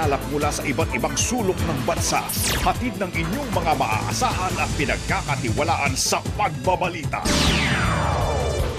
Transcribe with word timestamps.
iginalap 0.00 0.24
mula 0.32 0.48
sa 0.48 0.64
iba't 0.64 0.96
ibang 0.96 1.12
sulok 1.12 1.60
ng 1.60 1.80
bansa. 1.84 2.24
Hatid 2.64 2.96
ng 2.96 3.12
inyong 3.12 3.50
mga 3.52 3.72
maaasahan 3.76 4.54
at 4.56 4.70
pinagkakatiwalaan 4.80 5.92
sa 5.92 6.24
pagbabalita. 6.40 7.20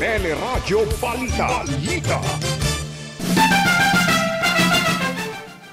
Teleradyo 0.02 0.82
Balita. 0.97 1.61
Balita. 1.61 2.18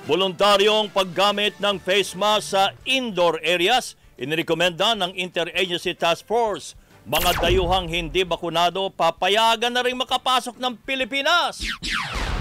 Voluntaryong 0.05 0.93
paggamit 0.93 1.57
ng 1.57 1.81
face 1.81 2.13
mask 2.13 2.53
sa 2.53 2.69
indoor 2.85 3.41
areas, 3.41 3.97
inirekomenda 4.21 4.93
ng 5.01 5.17
Interagency 5.17 5.97
Task 5.97 6.29
Force. 6.29 6.77
Mga 7.09 7.41
dayuhang 7.41 7.89
hindi 7.89 8.21
bakunado, 8.21 8.93
papayagan 8.93 9.73
na 9.73 9.81
rin 9.81 9.97
makapasok 9.97 10.61
ng 10.61 10.77
Pilipinas. 10.85 11.57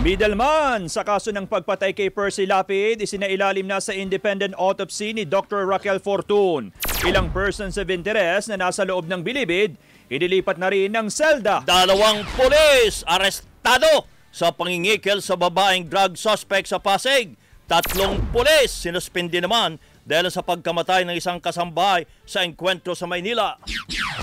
Middleman 0.03 0.91
sa 0.91 1.07
kaso 1.07 1.31
ng 1.31 1.47
pagpatay 1.47 1.95
kay 1.95 2.11
Percy 2.11 2.43
Lapid, 2.43 2.99
isinailalim 2.99 3.63
na 3.63 3.79
sa 3.79 3.95
independent 3.95 4.51
autopsy 4.59 5.15
ni 5.15 5.23
Dr. 5.23 5.63
Raquel 5.63 6.03
Fortun. 6.03 6.75
Ilang 7.07 7.31
persons 7.31 7.79
of 7.79 7.87
interest 7.87 8.51
na 8.51 8.59
nasa 8.59 8.83
loob 8.83 9.07
ng 9.07 9.23
bilibid, 9.23 9.79
inilipat 10.11 10.59
na 10.59 10.67
rin 10.67 10.91
ng 10.91 11.07
selda. 11.07 11.63
Dalawang 11.63 12.27
pulis 12.35 13.07
arestado 13.07 14.03
sa 14.35 14.51
pangingikil 14.51 15.23
sa 15.23 15.39
babaeng 15.39 15.87
drug 15.87 16.19
suspect 16.19 16.67
sa 16.67 16.83
Pasig. 16.83 17.39
Tatlong 17.71 18.19
pulis 18.35 18.83
sinuspindi 18.83 19.39
naman 19.39 19.79
dahil 20.03 20.27
sa 20.27 20.43
pagkamatay 20.43 21.07
ng 21.07 21.15
isang 21.15 21.39
kasambahay 21.39 22.03
sa 22.27 22.43
engkwentro 22.43 22.91
sa 22.99 23.07
Maynila. 23.07 23.55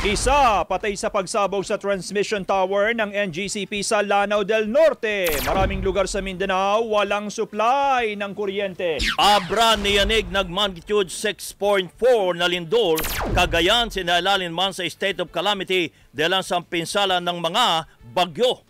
Isa 0.04 0.60
patay 0.68 1.00
sa 1.00 1.08
pagsabog 1.08 1.64
sa 1.64 1.80
transmission 1.80 2.44
tower 2.44 2.92
ng 2.92 3.08
NGCP 3.08 3.80
sa 3.80 4.04
Lanao 4.04 4.44
del 4.44 4.68
Norte. 4.68 5.32
Maraming 5.48 5.80
lugar 5.80 6.04
sa 6.04 6.20
Mindanao 6.20 6.84
walang 6.84 7.32
supply 7.32 8.12
ng 8.12 8.36
kuryente. 8.36 9.00
Abra 9.16 9.80
niyanig 9.80 10.28
nag 10.28 10.52
magnitude 10.52 11.08
6.4 11.08 11.88
na 12.36 12.44
lindol, 12.44 13.00
Cagayan 13.32 13.88
sinailalin 13.88 14.52
man 14.52 14.76
sa 14.76 14.84
state 14.84 15.24
of 15.24 15.32
calamity 15.32 15.88
dahil 16.14 16.38
sa 16.46 16.62
pinsala 16.62 17.18
ng 17.18 17.38
mga 17.42 17.90
bagyo. 18.14 18.62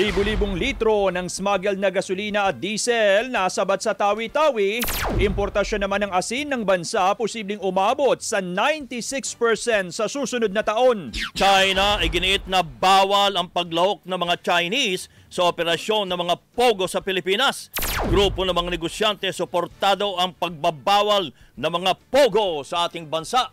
Libu-libong 0.00 0.56
litro 0.56 1.12
ng 1.12 1.28
smuggled 1.28 1.76
na 1.76 1.92
gasolina 1.92 2.48
at 2.48 2.56
diesel 2.56 3.28
nasabat 3.28 3.84
sa 3.84 3.92
Tawi-Tawi. 3.92 4.80
Importasyon 5.20 5.84
naman 5.84 6.08
ng 6.08 6.12
asin 6.16 6.48
ng 6.48 6.64
bansa 6.64 7.12
posibleng 7.12 7.60
umabot 7.60 8.16
sa 8.24 8.40
96% 8.40 9.92
sa 9.92 10.08
susunod 10.08 10.48
na 10.48 10.64
taon. 10.64 11.12
China 11.36 12.00
iginiit 12.00 12.48
na 12.48 12.64
bawal 12.64 13.36
ang 13.36 13.52
paglahok 13.52 14.00
ng 14.08 14.16
mga 14.16 14.34
Chinese 14.40 15.12
sa 15.30 15.50
operasyon 15.50 16.06
ng 16.10 16.18
mga 16.26 16.34
pogo 16.54 16.86
sa 16.86 17.02
Pilipinas. 17.02 17.70
Grupo 18.06 18.44
ng 18.44 18.54
mga 18.54 18.70
negosyante 18.70 19.26
suportado 19.32 20.14
ang 20.20 20.36
pagbabawal 20.36 21.32
ng 21.56 21.72
mga 21.72 21.92
pogo 22.12 22.62
sa 22.62 22.86
ating 22.86 23.08
bansa. 23.08 23.50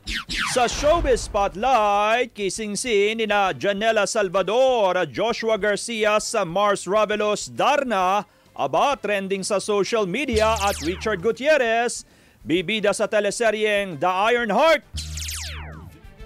Sa 0.53 0.69
Showbiz 0.69 1.25
Spotlight, 1.31 2.35
kising-sin 2.35 3.17
ni 3.17 3.25
na 3.25 3.55
Janela 3.55 4.05
Salvador 4.05 4.99
at 4.99 5.09
Joshua 5.09 5.57
Garcia 5.57 6.21
sa 6.21 6.45
Mars 6.45 6.85
Ravelos 6.85 7.49
Darna, 7.49 8.27
aba 8.53 8.93
trending 8.99 9.41
sa 9.41 9.57
social 9.57 10.05
media 10.05 10.53
at 10.61 10.77
Richard 10.85 11.25
Gutierrez, 11.25 12.05
bibida 12.45 12.93
sa 12.93 13.09
teleseryeng 13.09 13.97
The 13.97 14.11
Iron 14.29 14.53
Heart. 14.53 15.12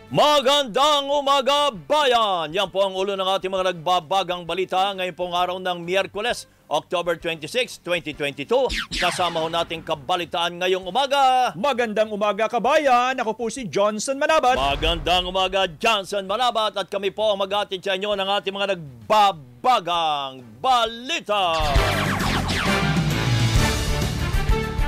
Magandang 0.08 1.12
umaga, 1.12 1.68
bayan! 1.68 2.48
Yan 2.56 2.72
po 2.72 2.80
ang 2.80 2.96
ulo 2.96 3.20
ng 3.20 3.28
ating 3.28 3.52
mga 3.52 3.76
nagbabagang 3.76 4.48
balita 4.48 4.96
ngayon 4.96 5.12
pong 5.12 5.36
araw 5.36 5.60
ng 5.60 5.84
Miyerkules, 5.84 6.48
October 6.72 7.20
26, 7.20 7.84
2022. 7.84 8.72
Kasama 9.04 9.44
ho 9.44 9.52
nating 9.52 9.84
kabalitaan 9.84 10.64
ngayong 10.64 10.88
umaga. 10.88 11.52
Magandang 11.60 12.08
umaga 12.08 12.48
kabayan, 12.48 13.20
ako 13.20 13.36
po 13.36 13.46
si 13.52 13.68
Johnson 13.68 14.16
Manabat. 14.16 14.56
Magandang 14.56 15.28
umaga, 15.28 15.68
Johnson 15.68 16.24
Manabat. 16.24 16.80
At 16.80 16.88
kami 16.88 17.12
po 17.12 17.36
ang 17.36 17.44
mag-atid 17.44 17.84
sa 17.84 18.00
inyo 18.00 18.16
ng 18.16 18.30
ating 18.32 18.56
mga 18.56 18.80
nagbabagang 18.80 20.40
balita. 20.64 21.52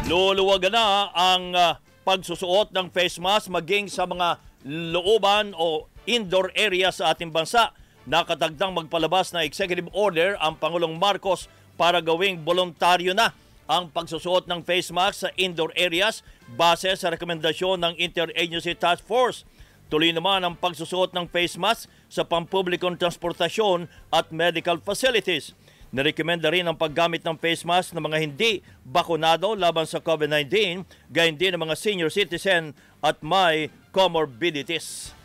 Luluwagan 0.07 0.71
na 0.71 1.11
ang 1.11 1.43
uh, 1.51 1.75
pagsusuot 2.07 2.71
ng 2.71 2.87
face 2.87 3.19
mask 3.19 3.51
maging 3.51 3.91
sa 3.91 4.07
mga 4.07 4.47
looban 4.65 5.55
o 5.55 5.87
indoor 6.03 6.51
area 6.55 6.91
sa 6.91 7.13
ating 7.13 7.31
bansa. 7.31 7.71
Nakatagdang 8.09 8.73
magpalabas 8.73 9.31
na 9.31 9.45
executive 9.45 9.87
order 9.93 10.33
ang 10.41 10.57
Pangulong 10.57 10.97
Marcos 10.97 11.45
para 11.79 12.01
gawing 12.01 12.41
voluntaryo 12.41 13.13
na 13.13 13.31
ang 13.69 13.85
pagsusuot 13.93 14.49
ng 14.49 14.65
face 14.65 14.89
mask 14.89 15.27
sa 15.27 15.29
indoor 15.37 15.69
areas 15.77 16.25
base 16.57 16.89
sa 16.97 17.13
rekomendasyon 17.13 17.77
ng 17.77 17.93
Interagency 18.01 18.73
Task 18.73 19.05
Force. 19.05 19.45
Tuloy 19.93 20.09
naman 20.09 20.41
ang 20.41 20.57
pagsusuot 20.57 21.13
ng 21.13 21.29
face 21.29 21.57
mask 21.57 21.85
sa 22.09 22.25
pampublikong 22.25 22.97
transportasyon 22.97 23.85
at 24.09 24.33
medical 24.33 24.81
facilities. 24.81 25.53
Narekomenda 25.89 26.53
rin 26.53 26.69
ang 26.69 26.77
paggamit 26.77 27.25
ng 27.25 27.33
face 27.33 27.65
mask 27.65 27.97
ng 27.97 28.03
mga 28.05 28.17
hindi 28.21 28.61
bakunado 28.85 29.57
laban 29.57 29.89
sa 29.89 29.97
COVID-19, 29.97 30.85
gayon 31.09 31.33
din 31.33 31.57
ng 31.57 31.61
mga 31.65 31.73
senior 31.73 32.13
citizen 32.13 32.77
at 33.01 33.17
may 33.25 33.73
comorbidities. 33.89 35.17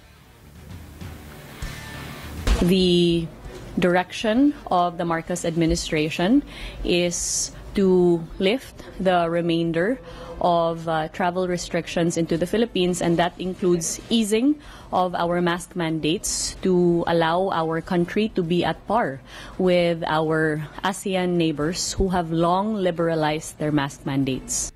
The 2.64 3.28
direction 3.76 4.56
of 4.72 4.96
the 4.96 5.04
Marcos 5.04 5.44
administration 5.44 6.40
is 6.80 7.52
to 7.76 8.22
lift 8.40 8.80
the 8.96 9.28
remainder 9.28 10.00
of 10.40 10.88
uh, 10.88 11.08
travel 11.08 11.46
restrictions 11.46 12.16
into 12.16 12.36
the 12.38 12.46
Philippines, 12.46 13.02
and 13.02 13.18
that 13.18 13.34
includes 13.38 14.00
easing 14.10 14.56
of 14.92 15.14
our 15.14 15.42
mask 15.42 15.74
mandates 15.74 16.54
to 16.62 17.04
allow 17.06 17.50
our 17.50 17.80
country 17.80 18.30
to 18.34 18.42
be 18.42 18.64
at 18.64 18.78
par 18.86 19.20
with 19.58 20.02
our 20.06 20.62
ASEAN 20.82 21.34
neighbors 21.34 21.92
who 21.94 22.08
have 22.10 22.30
long 22.30 22.74
liberalized 22.74 23.58
their 23.58 23.72
mask 23.72 24.06
mandates. 24.06 24.70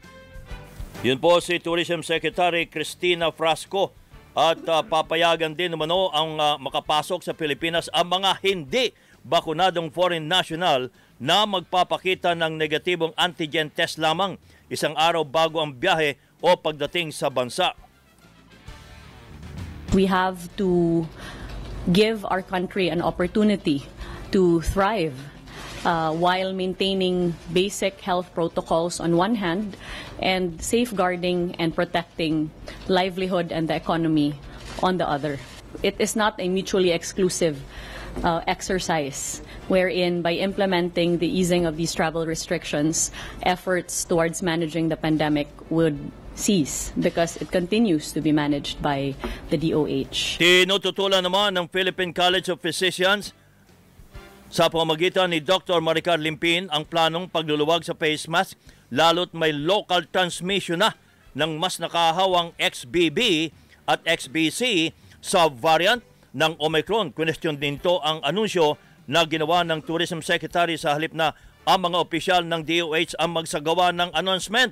Yun 1.06 1.22
po 1.22 1.38
si 1.38 1.62
Tourism 1.62 2.02
Secretary 2.02 2.66
Cristina 2.66 3.30
Frasco 3.30 3.94
at 4.34 4.58
uh, 4.66 4.82
papayagan 4.82 5.54
din 5.54 5.70
naman 5.75 5.90
o 5.94 6.10
ang 6.10 6.34
uh, 6.34 6.58
makapasok 6.58 7.22
sa 7.22 7.34
Pilipinas 7.34 7.86
ang 7.94 8.10
mga 8.19 8.30
hindi 8.42 8.90
bakunadong 9.22 9.94
foreign 9.94 10.26
national 10.26 10.90
na 11.19 11.42
magpapakita 11.46 12.34
ng 12.38 12.54
negatibong 12.54 13.14
antigen 13.19 13.70
test 13.70 13.98
lamang 13.98 14.38
isang 14.69 14.93
araw 14.97 15.25
bago 15.25 15.61
ang 15.61 15.73
biyahe 15.73 16.21
o 16.45 16.55
pagdating 16.55 17.12
sa 17.12 17.33
bansa. 17.33 17.73
We 19.97 20.05
have 20.06 20.53
to 20.61 21.05
give 21.89 22.25
our 22.29 22.45
country 22.45 22.93
an 22.93 23.01
opportunity 23.01 23.89
to 24.37 24.61
thrive 24.61 25.17
uh, 25.84 26.12
while 26.12 26.53
maintaining 26.53 27.33
basic 27.53 28.01
health 28.05 28.29
protocols 28.37 29.01
on 29.01 29.17
one 29.17 29.41
hand 29.41 29.77
and 30.21 30.61
safeguarding 30.61 31.56
and 31.56 31.73
protecting 31.73 32.50
livelihood 32.89 33.53
and 33.53 33.69
the 33.69 33.77
economy 33.77 34.37
on 34.83 35.00
the 35.00 35.09
other. 35.09 35.41
It 35.83 35.97
is 35.99 36.17
not 36.17 36.37
a 36.39 36.49
mutually 36.49 36.91
exclusive 36.91 37.62
uh, 38.25 38.43
exercise 38.47 39.43
wherein 39.69 40.23
by 40.23 40.33
implementing 40.34 41.19
the 41.19 41.29
easing 41.29 41.67
of 41.67 41.77
these 41.77 41.93
travel 41.93 42.27
restrictions, 42.27 43.11
efforts 43.43 44.05
towards 44.05 44.43
managing 44.43 44.89
the 44.89 44.97
pandemic 44.97 45.49
would 45.71 45.99
cease 46.39 46.95
because 46.95 47.37
it 47.43 47.51
continues 47.51 48.12
to 48.15 48.23
be 48.23 48.31
managed 48.31 48.81
by 48.81 49.15
the 49.51 49.59
DOH. 49.59 50.39
Tinututulan 50.39 51.27
naman 51.27 51.59
ng 51.59 51.67
Philippine 51.67 52.15
College 52.15 52.47
of 52.55 52.62
Physicians 52.62 53.35
sa 54.49 54.71
pamamagitan 54.71 55.29
ni 55.29 55.43
Dr. 55.43 55.82
Maricar 55.82 56.17
Limpin 56.17 56.71
ang 56.73 56.87
planong 56.87 57.29
pagluluwag 57.29 57.85
sa 57.85 57.93
face 57.93 58.31
mask 58.31 58.56
lalo't 58.88 59.37
may 59.37 59.53
local 59.53 60.00
transmission 60.09 60.81
na 60.81 60.97
ng 61.37 61.61
mas 61.61 61.76
nakahawang 61.76 62.56
XBB 62.56 63.53
at 63.85 64.00
XBC 64.09 64.94
sa 65.21 65.53
variant 65.53 66.00
ng 66.38 66.55
Omicron. 66.62 67.11
Question 67.11 67.58
din 67.58 67.82
to 67.82 67.99
ang 67.99 68.23
anunsyo 68.23 68.79
na 69.11 69.26
ginawa 69.26 69.67
ng 69.67 69.82
Tourism 69.82 70.23
Secretary 70.23 70.79
sa 70.79 70.94
halip 70.94 71.11
na 71.11 71.35
ang 71.67 71.82
mga 71.82 71.99
opisyal 71.99 72.43
ng 72.46 72.62
DOH 72.62 73.19
ang 73.19 73.35
magsagawa 73.35 73.90
ng 73.90 74.14
announcement 74.14 74.70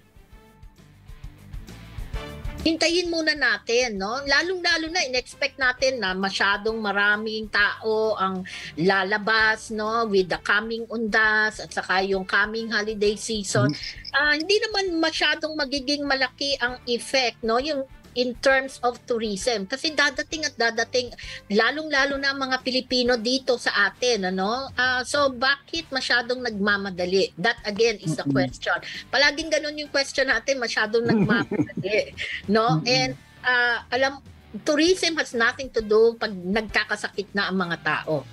hintayin 2.67 3.07
muna 3.07 3.31
natin, 3.39 3.95
no? 3.95 4.19
Lalong-lalo 4.27 4.91
na 4.91 5.07
in-expect 5.07 5.55
natin 5.55 6.03
na 6.03 6.19
masyadong 6.19 6.83
maraming 6.83 7.47
tao 7.47 8.19
ang 8.19 8.43
lalabas, 8.75 9.71
no, 9.71 10.11
with 10.11 10.27
the 10.27 10.41
coming 10.43 10.83
undas 10.91 11.63
at 11.63 11.71
saka 11.71 12.03
yung 12.03 12.27
coming 12.27 12.67
holiday 12.67 13.15
season. 13.15 13.71
Mm-hmm. 13.71 14.11
Uh, 14.19 14.35
hindi 14.35 14.57
naman 14.59 14.99
masyadong 14.99 15.55
magiging 15.55 16.03
malaki 16.03 16.59
ang 16.59 16.83
effect, 16.91 17.39
no? 17.47 17.63
Yung 17.63 17.87
in 18.17 18.33
terms 18.41 18.81
of 18.81 18.97
tourism. 19.05 19.69
Kasi 19.69 19.93
dadating 19.93 20.49
at 20.49 20.57
dadating, 20.57 21.13
lalong-lalo 21.53 22.17
na 22.17 22.33
ang 22.33 22.41
mga 22.41 22.65
Pilipino 22.65 23.21
dito 23.21 23.61
sa 23.61 23.93
atin. 23.93 24.33
Ano? 24.33 24.73
Ah, 24.75 25.05
so 25.05 25.29
bakit 25.31 25.93
masyadong 25.93 26.41
nagmamadali? 26.41 27.37
That 27.37 27.61
again 27.69 28.01
is 28.01 28.17
the 28.17 28.25
question. 28.27 28.77
Palaging 29.13 29.53
ganun 29.53 29.77
yung 29.77 29.93
question 29.93 30.33
natin, 30.33 30.57
masyadong 30.57 31.05
nagmamadali. 31.05 32.17
no? 32.57 32.81
And 32.89 33.13
ah, 33.45 33.85
alam, 33.93 34.25
tourism 34.65 35.21
has 35.21 35.37
nothing 35.37 35.69
to 35.69 35.85
do 35.85 36.17
pag 36.17 36.33
nagkakasakit 36.33 37.37
na 37.37 37.53
ang 37.53 37.61
mga 37.61 37.77
tao. 37.85 38.25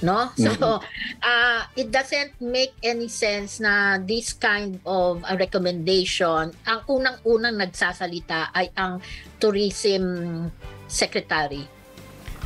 No? 0.00 0.32
So, 0.36 0.80
uh, 1.20 1.60
it 1.76 1.92
doesn't 1.92 2.40
make 2.40 2.72
any 2.80 3.08
sense 3.08 3.60
na 3.60 4.00
this 4.00 4.32
kind 4.32 4.80
of 4.88 5.20
uh, 5.24 5.36
recommendation, 5.36 6.56
ang 6.64 6.80
unang-unang 6.88 7.60
nagsasalita 7.60 8.48
ay 8.56 8.72
ang 8.76 9.04
tourism 9.36 10.48
secretary. 10.88 11.68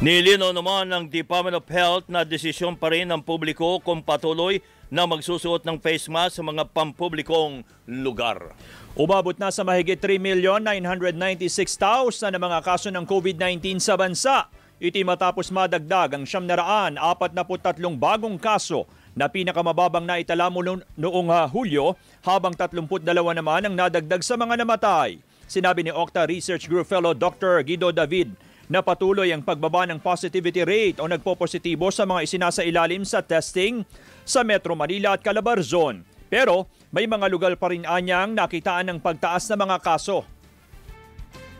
Nilino 0.03 0.51
naman 0.51 0.91
ng 0.91 1.07
Department 1.07 1.55
of 1.55 1.67
Health 1.71 2.11
na 2.11 2.27
desisyon 2.27 2.75
pa 2.75 2.91
rin 2.91 3.07
ng 3.07 3.23
publiko 3.23 3.79
kung 3.79 4.03
patuloy 4.03 4.59
na 4.91 5.07
magsusuot 5.07 5.63
ng 5.63 5.79
face 5.79 6.11
mask 6.11 6.39
sa 6.39 6.43
mga 6.43 6.67
pampublikong 6.75 7.63
lugar. 7.87 8.59
Umabot 8.99 9.35
na 9.39 9.55
sa 9.55 9.63
mahigit 9.63 9.99
3,996,000 9.99 12.31
na 12.31 12.41
mga 12.43 12.59
kaso 12.63 12.91
ng 12.91 13.07
COVID-19 13.07 13.79
sa 13.79 13.95
bansa. 13.95 14.51
Iti 14.85 15.01
matapos 15.01 15.49
madagdag 15.49 16.13
ang 16.13 16.29
743 16.29 17.81
bagong 17.97 18.37
kaso 18.37 18.85
na 19.17 19.33
pinakamababang 19.33 20.05
naitala 20.05 20.53
mo 20.53 20.61
noong 20.61 21.29
uh, 21.33 21.49
Hulyo 21.49 21.97
habang 22.21 22.53
32 22.53 23.01
naman 23.09 23.65
ang 23.65 23.73
nadagdag 23.73 24.21
sa 24.21 24.37
mga 24.37 24.61
namatay. 24.61 25.25
Sinabi 25.49 25.89
ni 25.89 25.93
Octa 25.95 26.29
Research 26.29 26.69
Group 26.69 26.85
Fellow 26.85 27.17
Dr. 27.17 27.65
Guido 27.65 27.97
David 27.97 28.37
na 28.69 28.85
patuloy 28.85 29.33
ang 29.33 29.41
pagbaba 29.41 29.89
ng 29.89 30.05
positivity 30.05 30.61
rate 30.61 31.01
o 31.01 31.09
nagpopositibo 31.09 31.89
sa 31.89 32.05
mga 32.05 32.29
isinasa 32.29 32.61
ilalim 32.61 33.09
sa 33.09 33.25
testing 33.25 33.89
sa 34.21 34.45
Metro 34.45 34.77
Manila 34.77 35.17
at 35.17 35.25
Calabarzon. 35.25 36.05
Pero 36.29 36.69
may 36.93 37.09
mga 37.09 37.33
lugar 37.33 37.57
pa 37.57 37.73
rin 37.73 37.89
anyang 37.89 38.37
nakitaan 38.37 38.93
ng 38.93 38.99
pagtaas 39.01 39.49
ng 39.49 39.65
mga 39.65 39.81
kaso. 39.81 40.29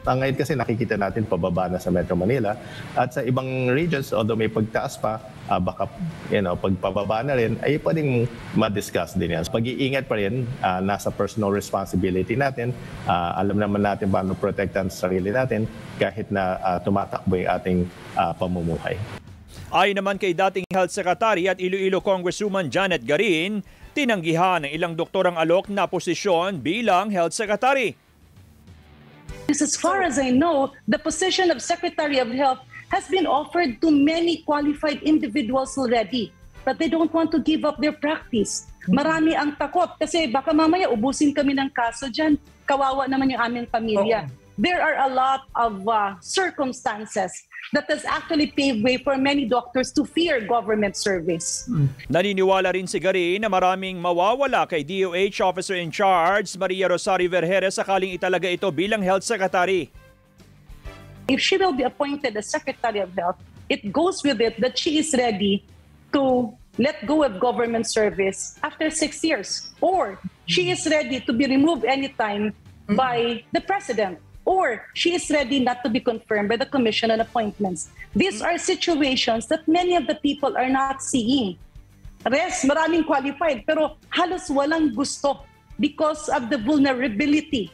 Uh, 0.05 0.21
ngayon 0.21 0.37
kasi 0.37 0.53
nakikita 0.53 1.01
natin 1.01 1.25
pababa 1.25 1.65
na 1.65 1.81
sa 1.81 1.89
Metro 1.89 2.13
Manila 2.13 2.61
at 2.93 3.17
sa 3.17 3.25
ibang 3.25 3.73
regions 3.73 4.13
although 4.13 4.37
may 4.37 4.53
pagtaas 4.53 5.01
pa 5.01 5.17
uh, 5.49 5.57
baka 5.57 5.89
you 6.29 6.45
know 6.45 6.53
pagpababa 6.61 7.25
na 7.25 7.33
rin 7.33 7.57
ay 7.65 7.81
pwedeng 7.81 8.29
ma-discuss 8.53 9.17
din 9.17 9.33
yan. 9.33 9.49
Pag-iingat 9.49 10.05
pa 10.05 10.21
rin 10.21 10.45
uh, 10.61 10.85
nasa 10.85 11.09
personal 11.09 11.49
responsibility 11.57 12.37
natin. 12.37 12.77
Uh, 13.09 13.33
alam 13.41 13.57
naman 13.57 13.81
natin 13.81 14.13
paano 14.13 14.37
protektahan 14.37 14.93
sa 14.93 15.09
sarili 15.09 15.33
natin 15.33 15.65
kahit 15.97 16.29
na 16.29 16.61
uh, 16.61 16.79
tumatakbo 16.85 17.41
yung 17.41 17.51
ating 17.57 17.79
uh, 18.21 18.37
pamumuhay. 18.37 19.01
Ay 19.73 19.97
naman 19.97 20.21
kay 20.21 20.37
dating 20.37 20.69
Health 20.69 20.93
Secretary 20.93 21.49
at 21.49 21.57
Iloilo 21.57 22.05
Congresswoman 22.05 22.69
Janet 22.69 23.09
Garin, 23.09 23.65
tinanggihan 23.97 24.69
ng 24.69 24.71
ilang 24.71 24.93
doktor 24.93 25.33
ang 25.33 25.41
alok 25.41 25.73
na 25.73 25.89
posisyon 25.89 26.61
bilang 26.61 27.09
Health 27.09 27.33
Secretary. 27.33 28.04
As 29.63 29.77
far 29.77 30.03
as 30.03 30.19
I 30.19 30.31
know, 30.31 30.73
the 30.89 30.99
position 30.99 31.51
of 31.51 31.61
Secretary 31.61 32.19
of 32.19 32.31
Health 32.33 32.63
has 32.89 33.07
been 33.11 33.27
offered 33.27 33.83
to 33.83 33.91
many 33.91 34.47
qualified 34.47 35.03
individuals 35.03 35.77
already, 35.77 36.33
but 36.65 36.79
they 36.79 36.89
don't 36.89 37.13
want 37.13 37.31
to 37.35 37.43
give 37.43 37.65
up 37.65 37.83
their 37.83 37.95
practice. 37.95 38.71
Marami 38.87 39.35
ang 39.35 39.57
takot 39.57 39.97
kasi 39.99 40.29
baka 40.29 40.53
mamaya 40.53 40.93
ubusin 40.93 41.33
kami 41.33 41.57
ng 41.57 41.73
kaso 41.73 42.13
dyan. 42.13 42.37
Kawawa 42.69 43.09
naman 43.09 43.33
yung 43.33 43.43
aming 43.43 43.67
pamilya. 43.69 44.29
Oh. 44.29 44.44
There 44.55 44.79
are 44.79 45.11
a 45.11 45.11
lot 45.11 45.51
of 45.59 45.83
uh, 45.83 46.15
circumstances 46.23 47.35
that 47.75 47.91
has 47.91 48.07
actually 48.07 48.55
paved 48.55 48.87
way 48.87 49.03
for 49.03 49.19
many 49.19 49.51
doctors 49.51 49.91
to 49.99 50.07
fear 50.07 50.39
government 50.47 50.95
service. 50.95 51.67
Naniniwala 52.07 52.71
rin 52.71 52.87
si 52.87 53.03
Gary 53.03 53.35
na 53.43 53.51
maraming 53.51 53.99
mawawala 53.99 54.71
kay 54.71 54.87
DOH 54.87 55.43
Officer 55.43 55.75
in 55.75 55.91
Charge 55.91 56.55
Maria 56.55 56.87
Rosario 56.87 57.27
Vergeres 57.27 57.75
sakaling 57.75 58.15
italaga 58.15 58.47
ito 58.47 58.71
bilang 58.71 59.03
Health 59.03 59.27
Secretary. 59.27 59.91
If 61.27 61.43
she 61.43 61.59
will 61.59 61.75
be 61.75 61.83
appointed 61.83 62.39
as 62.39 62.47
Secretary 62.47 63.03
of 63.03 63.11
Health, 63.19 63.43
it 63.67 63.91
goes 63.91 64.23
with 64.23 64.39
it 64.39 64.55
that 64.63 64.79
she 64.79 65.03
is 65.03 65.11
ready 65.19 65.67
to 66.15 66.55
let 66.79 67.03
go 67.11 67.27
of 67.27 67.43
government 67.43 67.91
service 67.91 68.55
after 68.63 68.87
six 68.87 69.19
years. 69.27 69.75
Or 69.83 70.15
she 70.47 70.71
is 70.71 70.87
ready 70.87 71.19
to 71.27 71.33
be 71.35 71.51
removed 71.51 71.83
anytime 71.83 72.55
by 72.87 73.43
the 73.51 73.59
President 73.59 74.23
or 74.45 74.85
she 74.93 75.17
is 75.17 75.29
ready 75.33 75.61
not 75.61 75.83
to 75.83 75.89
be 75.89 76.01
confirmed 76.01 76.49
by 76.49 76.57
the 76.57 76.69
Commission 76.69 77.11
on 77.11 77.21
Appointments. 77.21 77.89
These 78.15 78.41
are 78.45 78.57
situations 78.61 79.49
that 79.49 79.67
many 79.67 79.97
of 79.97 80.07
the 80.07 80.15
people 80.17 80.57
are 80.57 80.69
not 80.69 81.03
seeing. 81.03 81.57
Res, 82.25 82.65
maraming 82.65 83.05
qualified, 83.05 83.69
pero 83.69 84.01
halos 84.09 84.49
walang 84.49 84.97
gusto 84.97 85.45
because 85.77 86.33
of 86.33 86.49
the 86.49 86.57
vulnerability. 86.57 87.69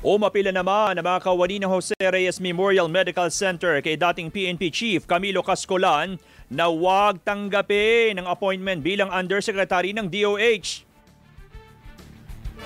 O 0.00 0.16
mapila 0.16 0.48
naman 0.48 0.96
ang 0.96 1.04
mga 1.04 1.20
kawani 1.20 1.60
ng 1.60 1.68
Jose 1.68 1.92
Reyes 2.00 2.40
Memorial 2.40 2.88
Medical 2.88 3.28
Center 3.28 3.84
kay 3.84 4.00
dating 4.00 4.32
PNP 4.32 4.72
Chief 4.72 5.00
Camilo 5.04 5.44
Cascolan 5.44 6.16
na 6.48 6.72
huwag 6.72 7.20
tanggapin 7.20 8.16
ang 8.16 8.24
appointment 8.24 8.80
bilang 8.80 9.12
Undersecretary 9.12 9.92
ng 9.92 10.08
DOH. 10.08 10.88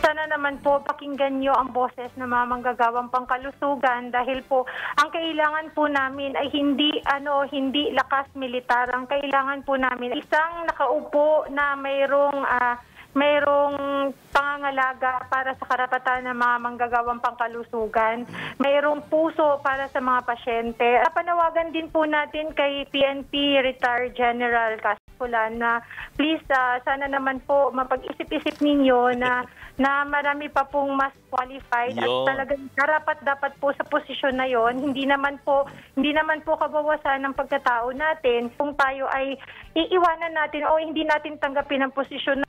Sana 0.04 0.28
naman 0.28 0.60
po 0.60 0.84
pakinggan 0.84 1.40
nyo 1.40 1.56
ang 1.56 1.72
boses 1.72 2.12
ng 2.20 2.28
mga 2.28 2.44
manggagawang 2.44 3.08
pangkalusugan 3.08 4.12
dahil 4.12 4.44
po 4.44 4.68
ang 5.00 5.08
kailangan 5.08 5.72
po 5.72 5.88
namin 5.88 6.36
ay 6.36 6.52
hindi 6.52 7.00
ano 7.08 7.48
hindi 7.48 7.88
lakas 7.88 8.28
militar. 8.36 8.92
Ang 8.92 9.08
kailangan 9.08 9.64
po 9.64 9.80
namin 9.80 10.12
isang 10.12 10.68
nakaupo 10.68 11.48
na 11.48 11.72
mayroong 11.80 12.36
uh, 12.36 12.76
mayroong 13.16 14.12
pangangalaga 14.28 15.24
para 15.32 15.56
sa 15.56 15.64
karapatan 15.64 16.28
ng 16.28 16.36
mga 16.36 16.56
manggagawang 16.60 17.24
pangkalusugan, 17.24 18.28
mayroong 18.60 19.06
puso 19.08 19.62
para 19.64 19.88
sa 19.88 20.04
mga 20.04 20.20
pasyente. 20.26 21.00
Panawagan 21.16 21.72
din 21.72 21.88
po 21.88 22.04
natin 22.04 22.52
kay 22.52 22.84
PNP 22.92 23.62
Retired 23.62 24.12
General 24.12 24.76
Cascolan 25.14 25.62
na 25.62 25.78
please 26.18 26.42
uh, 26.50 26.82
sana 26.82 27.06
naman 27.06 27.38
po 27.46 27.70
mapag-isip-isip 27.70 28.58
ninyo 28.58 29.14
na 29.14 29.46
na 29.82 30.06
marami 30.06 30.46
pa 30.50 30.62
pong 30.66 30.94
mas 30.94 31.10
qualified 31.30 31.98
Yo. 31.98 32.26
at 32.26 32.34
talagang 32.34 32.66
karapat 32.78 33.18
dapat 33.26 33.52
po 33.58 33.74
sa 33.74 33.82
posisyon 33.86 34.38
na 34.38 34.46
yon 34.46 34.78
hindi 34.78 35.02
naman 35.06 35.38
po 35.42 35.66
hindi 35.94 36.14
naman 36.14 36.42
po 36.46 36.54
kabawasan 36.54 37.26
ng 37.26 37.34
pagkatao 37.34 37.90
natin 37.90 38.50
kung 38.54 38.74
tayo 38.78 39.10
ay 39.10 39.34
iiwanan 39.74 40.34
natin 40.34 40.62
o 40.66 40.78
hindi 40.78 41.02
natin 41.02 41.38
tanggapin 41.38 41.82
ang 41.82 41.94
posisyon 41.94 42.46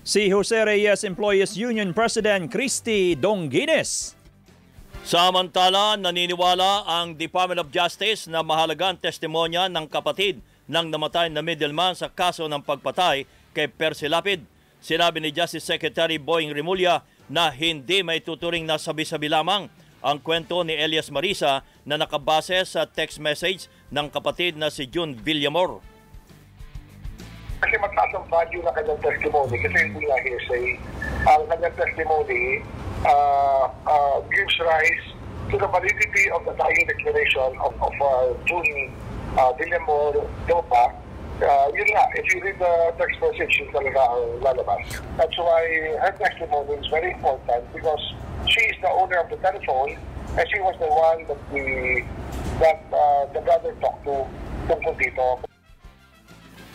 Si 0.00 0.32
Jose 0.32 0.56
Reyes 0.56 1.04
Employees 1.04 1.60
Union 1.60 1.92
President 1.92 2.48
Christy 2.48 3.12
Donguines. 3.14 4.19
Samantala, 5.10 5.98
naniniwala 5.98 6.86
ang 6.86 7.18
Department 7.18 7.58
of 7.58 7.74
Justice 7.74 8.30
na 8.30 8.46
mahalaga 8.46 8.94
ang 8.94 8.98
testimonya 9.02 9.66
ng 9.66 9.90
kapatid 9.90 10.38
ng 10.70 10.86
namatay 10.86 11.26
na 11.26 11.42
middleman 11.42 11.98
sa 11.98 12.06
kaso 12.06 12.46
ng 12.46 12.62
pagpatay 12.62 13.26
kay 13.50 13.66
Percy 13.66 14.06
Lapid. 14.06 14.46
Sinabi 14.78 15.18
ni 15.18 15.34
Justice 15.34 15.66
Secretary 15.66 16.14
Boying 16.14 16.54
Rimulya 16.54 17.02
na 17.26 17.50
hindi 17.50 18.06
may 18.06 18.22
tuturing 18.22 18.62
na 18.62 18.78
sabi-sabi 18.78 19.26
lamang 19.26 19.66
ang 19.98 20.22
kwento 20.22 20.62
ni 20.62 20.78
Elias 20.78 21.10
Marisa 21.10 21.66
na 21.82 21.98
nakabase 21.98 22.62
sa 22.62 22.86
text 22.86 23.18
message 23.18 23.66
ng 23.90 24.06
kapatid 24.14 24.54
na 24.54 24.70
si 24.70 24.86
June 24.86 25.18
Villamor. 25.18 25.89
Kasi 27.60 27.74
mataas 27.76 28.10
ang 28.16 28.26
value 28.32 28.64
ng 28.64 28.74
kanyang 28.74 29.00
testimony 29.04 29.56
kasi 29.60 29.76
hindi 29.84 30.04
nga 30.08 30.18
hearsay. 30.24 30.66
Ang 31.28 31.44
kanyang 31.48 31.76
testimony 31.76 32.64
uh, 33.04 33.64
uh, 33.84 34.18
gives 34.32 34.56
rise 34.64 35.06
to 35.52 35.60
the 35.60 35.68
validity 35.68 36.24
of 36.32 36.44
the 36.48 36.54
dying 36.56 36.86
declaration 36.88 37.50
of, 37.60 37.72
of 37.80 37.94
uh, 38.00 38.32
June 38.48 38.92
uh, 39.36 39.52
Villamor 39.60 40.24
Dopa 40.48 40.94
uh, 41.42 41.68
yun 41.74 41.88
nga, 41.92 42.04
if 42.14 42.24
you 42.32 42.40
read 42.42 42.58
the 42.58 42.74
text 42.98 43.16
message, 43.20 43.52
yun 43.60 43.68
talaga 43.72 44.00
ang 44.00 44.24
lalabas. 44.44 44.84
That's 45.16 45.36
why 45.38 45.62
her 46.00 46.12
testimony 46.20 46.76
is 46.76 46.86
very 46.88 47.12
important 47.12 47.64
because 47.72 48.04
she 48.48 48.60
is 48.68 48.76
the 48.82 48.90
owner 48.92 49.18
of 49.24 49.28
the 49.30 49.40
telephone 49.40 49.96
and 50.36 50.44
she 50.48 50.60
was 50.60 50.76
the 50.78 50.90
one 50.90 51.26
that 51.28 51.40
the, 51.52 52.04
that 52.60 52.80
uh, 52.92 53.24
the 53.32 53.40
brother 53.40 53.72
talked 53.80 54.04
to 54.04 54.24
tungkol 54.68 54.94
dito. 55.00 55.49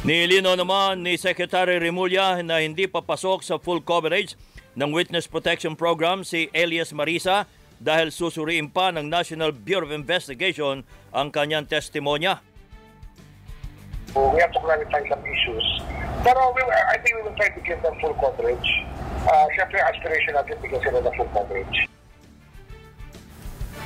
Nilino 0.05 0.53
naman 0.53 1.01
ni 1.01 1.17
Secretary 1.17 1.81
Remulla 1.81 2.37
na 2.45 2.61
hindi 2.61 2.85
papasok 2.85 3.41
sa 3.41 3.57
full 3.57 3.81
coverage 3.81 4.37
ng 4.77 4.93
Witness 4.93 5.25
Protection 5.25 5.73
Program 5.73 6.21
si 6.21 6.45
Elias 6.53 6.93
Marisa 6.93 7.49
dahil 7.81 8.13
susuriin 8.13 8.69
pa 8.69 8.93
ng 8.93 9.09
National 9.09 9.49
Bureau 9.49 9.89
of 9.89 9.97
Investigation 9.97 10.85
ang 11.09 11.33
kanyang 11.33 11.65
testimonya. 11.65 12.37
we 14.13 14.37
have 14.37 14.53
to 14.53 14.61
clarify 14.61 15.01
some 15.09 15.25
issues. 15.25 15.65
Pero 16.21 16.53
we, 16.53 16.61
I 16.69 17.01
think 17.01 17.17
we 17.17 17.25
will 17.25 17.33
try 17.41 17.49
to 17.49 17.61
give 17.65 17.81
them 17.81 17.97
full 17.97 18.13
coverage. 18.21 18.69
Uh, 19.25 19.49
Siyempre, 19.57 19.81
aspiration 19.81 20.37
natin 20.37 20.53
bigyan 20.61 20.85
sila 20.85 21.01
ng 21.01 21.13
full 21.17 21.31
coverage. 21.33 21.77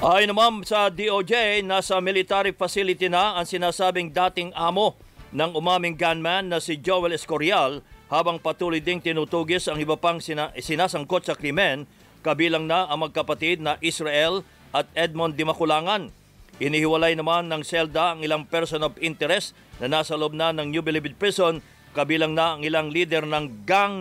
Ayon 0.04 0.36
naman 0.36 0.68
sa 0.68 0.92
DOJ, 0.92 1.64
nasa 1.64 1.96
military 2.04 2.52
facility 2.52 3.08
na 3.08 3.40
ang 3.40 3.48
sinasabing 3.48 4.12
dating 4.12 4.52
amo 4.52 5.00
ng 5.30 5.52
umaming 5.54 5.94
gunman 5.94 6.50
na 6.50 6.58
si 6.58 6.82
Joel 6.82 7.14
Escorial 7.14 7.86
habang 8.10 8.42
patuloy 8.42 8.82
ding 8.82 9.02
tinutugis 9.02 9.70
ang 9.70 9.78
iba 9.78 9.94
pang 9.94 10.18
sina- 10.18 10.50
sinasangkot 10.58 11.30
sa 11.30 11.38
krimen 11.38 11.86
kabilang 12.26 12.66
na 12.66 12.90
ang 12.90 13.06
magkapatid 13.06 13.62
na 13.62 13.78
Israel 13.80 14.42
at 14.74 14.90
Edmond 14.98 15.38
Dimakulangan. 15.38 16.12
Inihiwalay 16.60 17.16
naman 17.16 17.48
ng 17.48 17.64
selda 17.64 18.18
ang 18.18 18.20
ilang 18.26 18.44
person 18.44 18.84
of 18.84 18.98
interest 19.00 19.56
na 19.80 19.88
nasa 19.88 20.20
loob 20.20 20.36
na 20.36 20.52
ng 20.52 20.68
New 20.68 20.84
Bilibid 20.84 21.16
Prison 21.16 21.64
kabilang 21.96 22.36
na 22.36 22.58
ang 22.58 22.62
ilang 22.66 22.92
leader 22.92 23.24
ng 23.24 23.64
gang. 23.64 23.96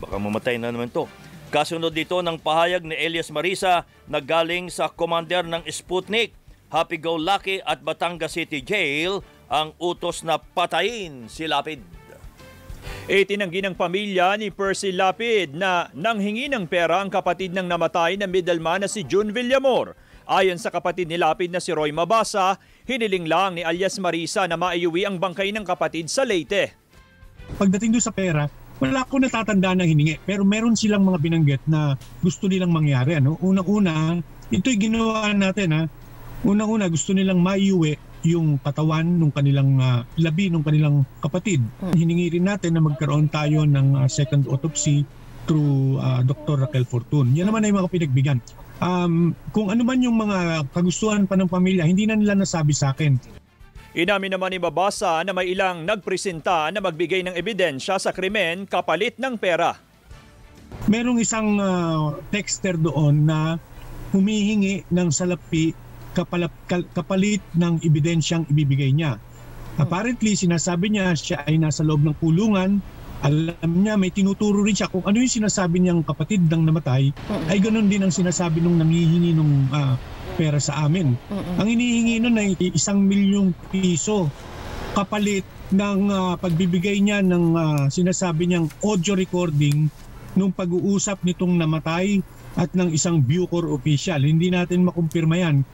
Baka 0.00 0.16
mamatay 0.16 0.56
na 0.56 0.72
naman 0.72 0.88
to. 0.88 1.04
Kasunod 1.52 1.92
dito 1.92 2.16
ng 2.24 2.40
pahayag 2.40 2.80
ni 2.80 2.96
Elias 2.96 3.28
Marisa 3.28 3.84
na 4.08 4.24
galing 4.24 4.72
sa 4.72 4.88
commander 4.88 5.44
ng 5.44 5.68
Sputnik, 5.68 6.32
Happy 6.72 6.96
Go 6.96 7.20
Lucky 7.20 7.60
at 7.60 7.84
Batangas 7.84 8.32
City 8.32 8.64
Jail 8.64 9.20
ang 9.52 9.76
utos 9.76 10.24
na 10.24 10.40
patayin 10.40 11.28
si 11.28 11.44
Lapid. 11.44 11.84
Itinanggi 13.04 13.60
ng 13.60 13.76
pamilya 13.76 14.40
ni 14.40 14.48
Percy 14.48 14.96
Lapid 14.96 15.52
na 15.52 15.92
nanghingi 15.92 16.48
ng 16.48 16.64
pera 16.64 17.04
ang 17.04 17.12
kapatid 17.12 17.52
ng 17.52 17.68
namatay 17.68 18.16
na 18.16 18.24
middleman 18.24 18.80
na 18.80 18.88
si 18.88 19.04
June 19.04 19.28
Villamor. 19.28 19.92
Ayon 20.24 20.56
sa 20.56 20.72
kapatid 20.72 21.12
ni 21.12 21.20
Lapid 21.20 21.52
na 21.52 21.60
si 21.60 21.68
Roy 21.76 21.92
Mabasa, 21.92 22.56
hiniling 22.88 23.28
lang 23.28 23.60
ni 23.60 23.62
alias 23.66 24.00
Marisa 24.00 24.48
na 24.48 24.56
maiuwi 24.56 25.04
ang 25.04 25.20
bangkay 25.20 25.52
ng 25.52 25.68
kapatid 25.68 26.08
sa 26.08 26.24
Leyte. 26.24 26.72
pagdating 27.60 27.92
doon 27.92 28.06
sa 28.06 28.14
pera, 28.14 28.48
wala 28.80 29.04
ko 29.04 29.20
natatanda 29.20 29.76
na 29.76 29.84
hiningi. 29.84 30.16
Pero 30.24 30.48
meron 30.48 30.78
silang 30.78 31.04
mga 31.04 31.18
binanggit 31.20 31.62
na 31.68 32.00
gusto 32.24 32.48
nilang 32.48 32.72
mangyari. 32.72 33.20
Ano? 33.20 33.36
Unang-una, 33.44 34.16
ito'y 34.48 34.78
ginawa 34.80 35.28
natin. 35.36 35.76
Ha? 35.76 35.82
Unang-una, 36.46 36.88
gusto 36.88 37.12
nilang 37.12 37.42
maiuwi 37.42 38.11
yung 38.22 38.58
katawan 38.62 39.18
ng 39.18 39.32
kanilang 39.34 39.78
ah, 39.82 40.06
labi 40.18 40.48
ng 40.50 40.62
kanilang 40.62 41.02
kapatid. 41.18 41.62
Hiningi 41.94 42.38
rin 42.38 42.46
natin 42.46 42.78
na 42.78 42.82
magkaroon 42.82 43.26
tayo 43.28 43.66
ng 43.66 43.98
ah, 43.98 44.08
second 44.08 44.46
autopsy 44.46 45.02
through 45.46 45.98
ah, 45.98 46.22
Dr. 46.22 46.62
Raquel 46.66 46.86
Fortun. 46.86 47.34
Yan 47.34 47.50
naman 47.50 47.66
ay 47.66 47.74
mga 47.74 47.90
pinagbigan. 47.90 48.38
Um, 48.82 49.34
kung 49.54 49.70
ano 49.70 49.86
man 49.86 50.02
yung 50.02 50.18
mga 50.18 50.66
kagustuhan 50.74 51.26
pa 51.30 51.38
ng 51.38 51.46
pamilya, 51.46 51.86
hindi 51.86 52.02
na 52.06 52.18
nila 52.18 52.34
nasabi 52.34 52.74
sa 52.74 52.90
akin. 52.90 53.14
Inamin 53.92 54.32
naman 54.34 54.50
ni 54.50 54.58
Mabasa 54.58 55.20
na 55.20 55.36
may 55.36 55.52
ilang 55.52 55.84
nagpresenta 55.84 56.72
na 56.72 56.80
magbigay 56.80 57.22
ng 57.22 57.36
ebidensya 57.36 58.00
sa 58.00 58.10
krimen 58.10 58.64
kapalit 58.64 59.20
ng 59.20 59.36
pera. 59.36 59.76
merong 60.88 61.20
isang 61.22 61.60
ah, 61.62 62.16
texter 62.32 62.74
doon 62.74 63.22
na 63.22 63.60
humihingi 64.12 64.88
ng 64.92 65.08
salapi 65.08 65.72
kapalap, 66.12 66.52
kapalit 66.68 67.42
ng 67.56 67.82
ebidensyang 67.82 68.46
ibibigay 68.48 68.92
niya. 68.92 69.18
Apparently, 69.80 70.36
sinasabi 70.36 70.92
niya 70.92 71.16
siya 71.16 71.44
ay 71.48 71.56
nasa 71.56 71.80
loob 71.80 72.04
ng 72.04 72.16
kulungan. 72.20 72.84
Alam 73.22 73.72
niya, 73.80 73.94
may 73.96 74.10
tinuturo 74.10 74.60
rin 74.66 74.74
siya 74.74 74.90
kung 74.90 75.06
ano 75.06 75.16
yung 75.16 75.30
sinasabi 75.30 75.78
niyang 75.78 76.02
kapatid 76.02 76.42
ng 76.50 76.62
namatay, 76.66 77.14
ay 77.46 77.58
ganun 77.62 77.86
din 77.86 78.02
ang 78.02 78.10
sinasabi 78.10 78.58
nung 78.58 78.82
nangihingi 78.82 79.30
ng 79.32 79.70
pera 80.34 80.58
sa 80.58 80.84
amin. 80.84 81.14
Ang 81.30 81.66
hinihingi 81.70 82.18
nun 82.18 82.34
ay 82.34 82.58
isang 82.74 82.98
milyong 82.98 83.54
piso 83.70 84.26
kapalit 84.92 85.44
ng 85.72 86.12
ah, 86.12 86.34
pagbibigay 86.36 87.00
niya 87.00 87.24
ng 87.24 87.44
ah, 87.56 87.84
sinasabi 87.88 88.44
niyang 88.44 88.68
audio 88.84 89.16
recording 89.16 89.88
nung 90.36 90.52
pag-uusap 90.52 91.24
nitong 91.24 91.56
namatay 91.56 92.20
at 92.56 92.68
ng 92.76 92.92
isang 92.92 93.20
Bucor 93.20 93.72
official. 93.72 94.20
Hindi 94.20 94.52
natin 94.52 94.84
makumpirma 94.84 95.36
yan. 95.40 95.64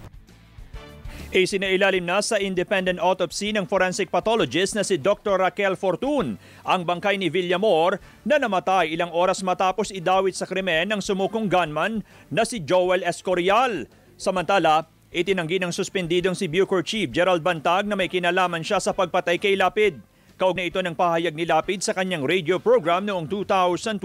Isinailalim 1.28 2.08
na 2.08 2.24
sa 2.24 2.40
independent 2.40 2.96
autopsy 2.96 3.52
ng 3.52 3.68
forensic 3.68 4.08
pathologist 4.08 4.72
na 4.72 4.80
si 4.80 4.96
Dr. 4.96 5.36
Raquel 5.36 5.76
Fortun 5.76 6.40
ang 6.64 6.88
bangkay 6.88 7.20
ni 7.20 7.28
Villamor 7.28 8.00
na 8.24 8.40
namatay 8.40 8.96
ilang 8.96 9.12
oras 9.12 9.44
matapos 9.44 9.92
idawit 9.92 10.32
sa 10.32 10.48
krimen 10.48 10.88
ng 10.88 11.04
sumukong 11.04 11.44
gunman 11.44 12.00
na 12.32 12.48
si 12.48 12.64
Joel 12.64 13.04
Escorial. 13.04 13.84
Samantala, 14.16 14.88
itinanggi 15.12 15.60
ng 15.60 15.68
suspendidong 15.68 16.32
si 16.32 16.48
Bucor 16.48 16.80
Chief 16.80 17.12
Gerald 17.12 17.44
Bantag 17.44 17.84
na 17.84 17.92
may 17.92 18.08
kinalaman 18.08 18.64
siya 18.64 18.80
sa 18.80 18.96
pagpatay 18.96 19.36
kay 19.36 19.52
Lapid. 19.52 20.00
Kaugnay 20.40 20.72
ito 20.72 20.80
ng 20.80 20.96
pahayag 20.96 21.36
ni 21.36 21.44
Lapid 21.44 21.84
sa 21.84 21.92
kanyang 21.92 22.24
radio 22.24 22.56
program 22.56 23.04
noong 23.04 23.28
2020 23.28 24.00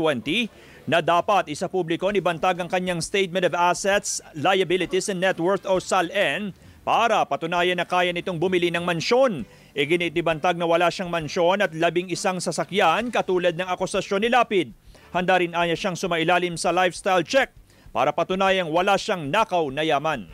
na 0.92 1.00
dapat 1.00 1.48
isa 1.48 1.72
publiko 1.72 2.12
ni 2.12 2.20
Bantag 2.20 2.60
ang 2.60 2.68
kanyang 2.68 3.00
Statement 3.00 3.48
of 3.48 3.56
Assets, 3.56 4.20
Liabilities 4.36 5.08
and 5.08 5.24
Net 5.24 5.40
Worth 5.40 5.64
o 5.64 5.80
SALN 5.80 6.52
para 6.84 7.24
patunayan 7.24 7.80
na 7.80 7.88
kaya 7.88 8.12
nitong 8.12 8.38
bumili 8.38 8.70
ng 8.70 8.84
mansyon. 8.84 9.48
Iginit 9.74 10.14
ni 10.14 10.22
Bantag 10.22 10.60
na 10.60 10.68
wala 10.68 10.92
siyang 10.92 11.10
mansyon 11.10 11.64
at 11.64 11.72
labing 11.72 12.12
isang 12.12 12.38
sasakyan 12.44 13.10
katulad 13.10 13.56
ng 13.56 13.66
akusasyon 13.66 14.22
ni 14.22 14.30
Lapid. 14.30 14.76
Handa 15.16 15.40
rin 15.40 15.56
anya 15.56 15.74
siyang 15.74 15.98
sumailalim 15.98 16.60
sa 16.60 16.76
lifestyle 16.76 17.24
check 17.24 17.56
para 17.96 18.12
patunayang 18.12 18.70
wala 18.70 19.00
siyang 19.00 19.32
nakaw 19.32 19.72
na 19.72 19.82
yaman. 19.82 20.28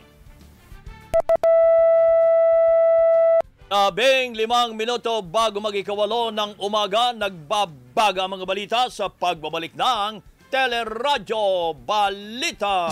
Labing 3.70 4.34
limang 4.34 4.74
minuto 4.74 5.22
bago 5.22 5.62
magikawalo 5.62 6.34
ng 6.34 6.58
umaga, 6.58 7.14
nagbabaga 7.14 8.26
mga 8.26 8.46
balita 8.50 8.82
sa 8.90 9.14
pagbabalik 9.14 9.78
ng 9.78 10.26
Teleradyo 10.50 11.78
Balita. 11.86 12.90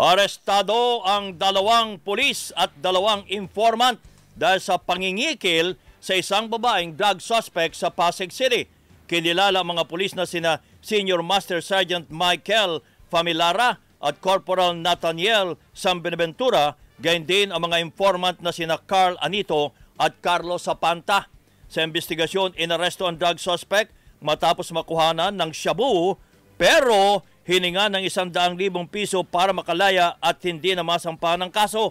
Arestado 0.00 1.04
ang 1.04 1.36
dalawang 1.36 2.00
pulis 2.00 2.56
at 2.56 2.72
dalawang 2.80 3.28
informant 3.28 4.00
dahil 4.32 4.56
sa 4.56 4.80
pangingikil 4.80 5.76
sa 6.00 6.16
isang 6.16 6.48
babaeng 6.48 6.96
drug 6.96 7.20
suspect 7.20 7.76
sa 7.76 7.92
Pasig 7.92 8.32
City. 8.32 8.64
Kinilala 9.04 9.60
mga 9.60 9.84
pulis 9.84 10.16
na 10.16 10.24
sina 10.24 10.64
Senior 10.80 11.20
Master 11.20 11.60
Sergeant 11.60 12.08
Michael 12.08 12.80
Familara 13.12 13.76
at 14.00 14.16
Corporal 14.24 14.72
Nathaniel 14.72 15.60
Sambenaventura, 15.76 16.80
gayon 17.04 17.28
din 17.28 17.52
ang 17.52 17.68
mga 17.68 17.84
informant 17.84 18.40
na 18.40 18.56
sina 18.56 18.80
Carl 18.80 19.20
Anito 19.20 19.76
at 20.00 20.16
Carlos 20.24 20.64
Zapanta. 20.64 21.28
Sa 21.68 21.84
investigasyon, 21.84 22.56
inaresto 22.56 23.04
ang 23.04 23.20
drug 23.20 23.36
suspect 23.36 23.92
matapos 24.24 24.72
makuhanan 24.72 25.36
ng 25.36 25.52
shabu 25.52 26.16
pero 26.56 27.20
hininga 27.50 27.90
ng 27.90 28.06
isang 28.06 28.30
daang 28.30 28.54
libong 28.54 28.86
piso 28.86 29.26
para 29.26 29.50
makalaya 29.50 30.14
at 30.22 30.38
hindi 30.46 30.70
na 30.70 30.86
masampa 30.86 31.34
ng 31.34 31.50
kaso. 31.50 31.90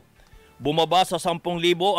Bumaba 0.55 1.03
sa 1.03 1.19
10,000 1.19 1.43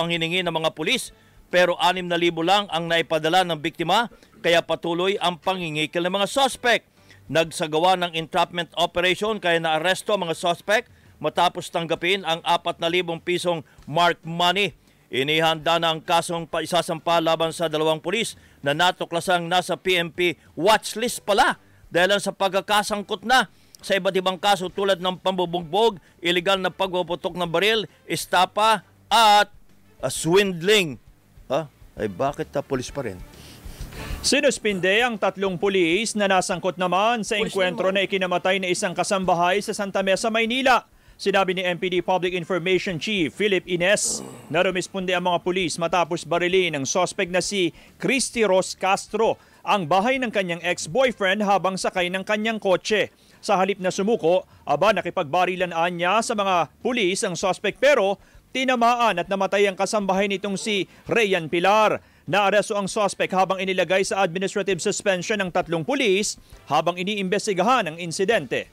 ang 0.00 0.08
hiningi 0.08 0.40
ng 0.40 0.54
mga 0.56 0.72
pulis 0.72 1.12
pero 1.52 1.76
6,000 1.76 2.08
lang 2.40 2.64
ang 2.72 2.88
naipadala 2.88 3.44
ng 3.44 3.60
biktima 3.60 4.08
kaya 4.40 4.64
patuloy 4.64 5.20
ang 5.20 5.36
pangingikil 5.36 6.08
ng 6.08 6.16
mga 6.16 6.28
suspect. 6.32 6.88
Nagsagawa 7.28 8.00
ng 8.00 8.16
entrapment 8.16 8.72
operation 8.80 9.36
kaya 9.36 9.60
naaresto 9.60 10.16
ang 10.16 10.24
mga 10.24 10.40
suspect 10.40 10.88
matapos 11.20 11.68
tanggapin 11.68 12.24
ang 12.24 12.40
4,000 12.48 12.80
pisong 13.20 13.60
mark 13.84 14.16
money. 14.24 14.72
Inihanda 15.12 15.76
na 15.76 15.92
ang 15.92 16.00
kasong 16.00 16.48
paisasampa 16.48 17.20
laban 17.20 17.52
sa 17.52 17.68
dalawang 17.68 18.00
pulis 18.00 18.40
na 18.64 18.72
natuklasang 18.72 19.44
nasa 19.52 19.76
PMP 19.76 20.40
watchlist 20.56 21.20
pala 21.28 21.60
dahil 21.90 22.16
sa 22.22 22.30
pagkakasangkot 22.30 23.26
na 23.26 23.50
sa 23.80 23.96
iba't 23.96 24.14
ibang 24.14 24.38
kaso 24.38 24.70
tulad 24.70 25.00
ng 25.00 25.18
pambubugbog, 25.20 25.98
illegal 26.20 26.60
na 26.60 26.70
pagpuputok 26.70 27.34
ng 27.34 27.48
baril, 27.48 27.88
estapa 28.04 28.84
at 29.08 29.48
uh, 30.00 30.10
swindling. 30.12 31.00
Ha? 31.50 31.66
Ay 31.98 32.08
bakit 32.08 32.48
ta 32.48 32.62
pulis 32.62 32.88
pa 32.88 33.04
rin? 33.04 33.18
Sinuspinde 34.20 35.00
ang 35.00 35.16
tatlong 35.16 35.56
pulis 35.56 36.12
na 36.12 36.28
nasangkot 36.28 36.76
naman 36.76 37.24
sa 37.24 37.40
engkwentro 37.40 37.88
na 37.88 38.04
ikinamatay 38.04 38.60
na 38.60 38.68
isang 38.68 38.92
kasambahay 38.92 39.64
sa 39.64 39.72
Santa 39.72 40.04
Mesa, 40.04 40.28
Maynila. 40.28 40.84
Sinabi 41.20 41.52
ni 41.52 41.60
MPD 41.60 42.00
Public 42.00 42.32
Information 42.32 42.96
Chief 42.96 43.28
Philip 43.28 43.60
Ines 43.68 44.24
na 44.48 44.64
rumisponde 44.64 45.12
ang 45.12 45.28
mga 45.28 45.44
pulis 45.44 45.76
matapos 45.76 46.24
barilin 46.24 46.72
ng 46.80 46.88
sospek 46.88 47.28
na 47.28 47.44
si 47.44 47.76
Christy 48.00 48.40
Ros 48.40 48.72
Castro 48.72 49.36
ang 49.60 49.84
bahay 49.84 50.16
ng 50.16 50.32
kanyang 50.32 50.62
ex-boyfriend 50.64 51.44
habang 51.44 51.76
sakay 51.76 52.08
ng 52.08 52.24
kanyang 52.24 52.56
kotse. 52.56 53.12
Sa 53.40 53.56
halip 53.56 53.80
na 53.80 53.88
sumuko, 53.88 54.44
aba 54.68 54.92
nakipagbarilan 54.92 55.72
niya 55.96 56.20
sa 56.20 56.36
mga 56.36 56.68
pulis 56.84 57.24
ang 57.24 57.36
sospek 57.36 57.80
pero 57.80 58.20
tinamaan 58.52 59.22
at 59.22 59.30
namatay 59.30 59.64
ang 59.64 59.78
kasambahay 59.78 60.28
nitong 60.28 60.60
si 60.60 60.84
Rayan 61.08 61.48
Pilar. 61.48 62.02
Naaresto 62.30 62.76
ang 62.76 62.86
sospek 62.86 63.32
habang 63.34 63.58
inilagay 63.58 64.06
sa 64.06 64.22
administrative 64.22 64.78
suspension 64.78 65.40
ng 65.40 65.50
tatlong 65.50 65.82
pulis 65.82 66.38
habang 66.68 66.94
iniimbestigahan 67.00 67.90
ang 67.90 67.96
insidente. 67.98 68.70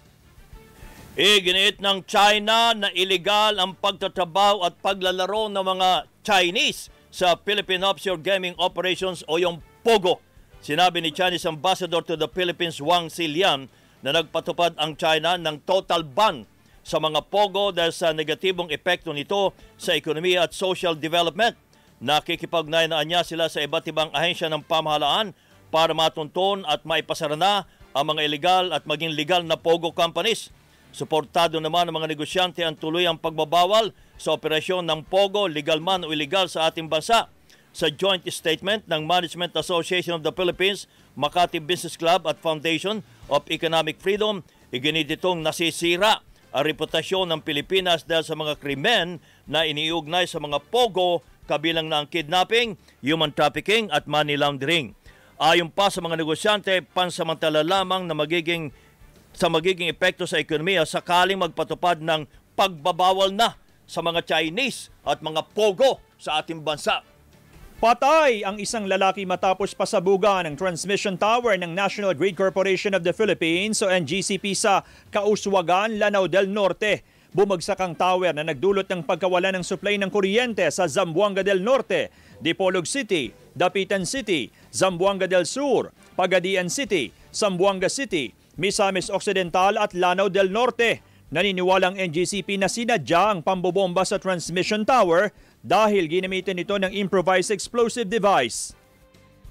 Iginit 1.18 1.82
ng 1.82 2.06
China 2.06 2.78
na 2.78 2.94
illegal 2.94 3.58
ang 3.58 3.74
pagtatrabaho 3.74 4.62
at 4.62 4.78
paglalaro 4.78 5.50
ng 5.50 5.66
mga 5.66 5.90
Chinese 6.22 6.94
sa 7.10 7.34
Philippine 7.34 7.82
Offshore 7.82 8.22
Gaming 8.22 8.54
Operations 8.62 9.26
o 9.26 9.42
yung 9.42 9.58
Pogo. 9.82 10.22
Sinabi 10.58 11.00
ni 11.00 11.14
Chinese 11.14 11.46
Ambassador 11.46 12.02
to 12.02 12.18
the 12.18 12.28
Philippines 12.34 12.82
Wang 12.82 13.14
Silian 13.14 13.70
na 14.02 14.10
nagpatupad 14.14 14.74
ang 14.82 14.98
China 14.98 15.38
ng 15.38 15.62
total 15.64 16.02
ban 16.02 16.50
sa 16.82 16.98
mga 16.98 17.28
Pogo 17.28 17.76
dahil 17.76 17.92
sa 17.94 18.16
negatibong 18.16 18.72
epekto 18.72 19.12
nito 19.12 19.52
sa 19.76 19.94
ekonomiya 19.94 20.48
at 20.48 20.56
social 20.56 20.96
development. 20.96 21.60
Nakikipagnayanaan 21.98 23.06
niya 23.10 23.22
sila 23.26 23.50
sa 23.50 23.60
iba't 23.60 23.86
ibang 23.90 24.10
ahensya 24.14 24.48
ng 24.48 24.64
pamahalaan 24.64 25.34
para 25.74 25.92
matunton 25.92 26.64
at 26.64 26.86
maipasara 26.88 27.36
na 27.36 27.68
ang 27.92 28.14
mga 28.14 28.22
illegal 28.24 28.66
at 28.72 28.86
maging 28.86 29.14
legal 29.18 29.42
na 29.44 29.58
Pogo 29.58 29.92
companies. 29.92 30.54
Suportado 30.94 31.60
naman 31.60 31.90
ng 31.90 31.96
mga 31.98 32.10
negosyante 32.10 32.62
ang 32.64 32.78
tuloy 32.78 33.06
ang 33.06 33.20
pagbabawal 33.20 33.92
sa 34.18 34.34
operasyon 34.34 34.86
ng 34.88 35.06
Pogo, 35.06 35.46
legal 35.46 35.78
man 35.84 36.08
o 36.08 36.14
illegal 36.14 36.50
sa 36.50 36.70
ating 36.70 36.90
bansa. 36.90 37.30
Sa 37.78 37.94
joint 37.94 38.26
statement 38.26 38.90
ng 38.90 39.06
Management 39.06 39.54
Association 39.54 40.18
of 40.18 40.26
the 40.26 40.34
Philippines, 40.34 40.90
Makati 41.14 41.62
Business 41.62 41.94
Club 41.94 42.26
at 42.26 42.42
Foundation 42.42 43.06
of 43.30 43.46
Economic 43.54 44.02
Freedom, 44.02 44.42
iginititong 44.74 45.46
nasisira 45.46 46.26
ang 46.50 46.64
reputasyon 46.66 47.30
ng 47.30 47.46
Pilipinas 47.46 48.02
dahil 48.02 48.26
sa 48.26 48.34
mga 48.34 48.58
krimen 48.58 49.22
na 49.46 49.70
iniugnay 49.70 50.26
sa 50.26 50.42
mga 50.42 50.58
Pogo 50.74 51.22
kabilang 51.46 51.86
na 51.86 52.02
ang 52.02 52.10
kidnapping, 52.10 52.82
human 53.06 53.30
trafficking 53.30 53.94
at 53.94 54.10
money 54.10 54.34
laundering. 54.34 54.98
Ayon 55.38 55.70
pa 55.70 55.94
sa 55.94 56.02
mga 56.02 56.18
negosyante, 56.18 56.82
pansamantala 56.82 57.62
lamang 57.62 58.10
na 58.10 58.18
magiging 58.18 58.74
sa 59.38 59.54
magiging 59.54 59.86
epekto 59.86 60.26
sa 60.26 60.42
ekonomiya 60.42 60.82
sakaling 60.82 61.38
magpatupad 61.38 62.02
ng 62.02 62.26
pagbabawal 62.58 63.30
na 63.30 63.54
sa 63.86 64.02
mga 64.02 64.26
Chinese 64.26 64.90
at 65.06 65.22
mga 65.22 65.46
Pogo 65.54 66.02
sa 66.18 66.42
ating 66.42 66.66
bansa. 66.66 67.06
Patay 67.78 68.42
ang 68.42 68.58
isang 68.58 68.90
lalaki 68.90 69.22
matapos 69.22 69.78
pasabugan 69.78 70.50
ng 70.50 70.58
transmission 70.58 71.14
tower 71.14 71.54
ng 71.62 71.78
National 71.78 72.18
Grid 72.18 72.34
Corporation 72.34 72.98
of 72.98 73.06
the 73.06 73.14
Philippines 73.14 73.86
o 73.86 73.88
NGCP 73.94 74.58
sa 74.58 74.82
Kauswagan, 75.14 76.02
Lanao 76.02 76.26
del 76.26 76.50
Norte. 76.50 77.06
Bumagsak 77.38 77.78
ang 77.78 77.94
tower 77.94 78.34
na 78.34 78.50
nagdulot 78.50 78.90
ng 78.90 79.06
pagkawala 79.06 79.54
ng 79.54 79.62
supply 79.62 79.94
ng 80.02 80.10
kuryente 80.10 80.66
sa 80.74 80.90
Zamboanga 80.90 81.46
del 81.46 81.62
Norte, 81.62 82.10
Dipolog 82.42 82.90
City, 82.90 83.30
Dapitan 83.54 84.10
City, 84.10 84.50
Zamboanga 84.74 85.30
del 85.30 85.46
Sur, 85.46 85.94
Pagadian 86.18 86.74
City, 86.74 87.14
Zamboanga 87.30 87.94
City, 87.94 88.34
Misamis 88.58 89.14
Occidental 89.14 89.78
at 89.78 89.94
Lanao 89.94 90.34
del 90.34 90.50
Norte. 90.50 91.06
Naniniwalang 91.30 91.94
NGCP 91.94 92.58
na 92.58 92.74
sinadya 92.74 93.38
ang 93.38 93.46
pambobomba 93.46 94.02
sa 94.02 94.18
transmission 94.18 94.82
tower 94.82 95.30
dahil 95.68 96.08
ginamitan 96.08 96.56
ito 96.56 96.80
ng 96.80 96.96
improvised 96.96 97.52
explosive 97.52 98.08
device. 98.08 98.72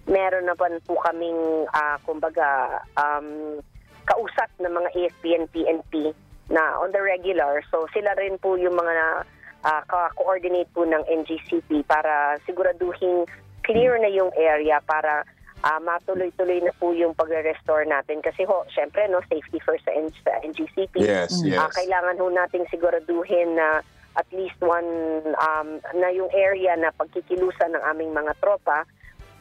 meron 0.07 0.47
naman 0.47 0.79
po 0.87 0.97
kaming 1.03 1.67
ah, 1.75 1.99
kumbaga 2.07 2.81
um, 2.95 3.59
kausap 4.07 4.49
ng 4.63 4.71
mga 4.71 4.89
AFP 4.95 5.25
and 5.35 5.47
PNP 5.51 6.15
na 6.47 6.79
on 6.79 6.95
the 6.95 7.03
regular. 7.03 7.59
So 7.75 7.91
sila 7.91 8.15
rin 8.15 8.39
po 8.39 8.55
yung 8.55 8.79
mga 8.79 9.27
ah, 9.67 9.83
ka-coordinate 9.91 10.71
po 10.71 10.87
ng 10.87 11.03
NGCP 11.11 11.83
para 11.91 12.39
siguraduhin 12.47 13.27
clear 13.67 13.99
na 13.99 14.07
yung 14.07 14.31
area 14.39 14.79
para 14.87 15.27
ah, 15.67 15.83
matuloy-tuloy 15.83 16.63
na 16.63 16.71
po 16.79 16.95
yung 16.95 17.11
pagre-restore 17.19 17.83
natin. 17.91 18.23
Kasi 18.23 18.47
ho, 18.47 18.63
syempre, 18.71 19.11
no, 19.11 19.19
safety 19.27 19.59
first 19.59 19.83
sa, 19.83 19.91
N- 19.91 20.15
sa 20.23 20.39
NGCP. 20.39 21.03
Yes, 21.03 21.43
yes. 21.43 21.59
Ah, 21.59 21.71
kailangan 21.75 22.15
ho 22.23 22.31
nating 22.31 22.71
siguraduhin 22.71 23.59
na 23.59 23.83
at 24.17 24.29
least 24.33 24.57
one 24.65 24.89
um, 25.37 25.79
na 25.95 26.09
yung 26.11 26.33
area 26.33 26.73
na 26.77 26.91
pagkikilusan 26.97 27.77
ng 27.77 27.85
aming 27.93 28.17
mga 28.17 28.33
tropa 28.41 28.89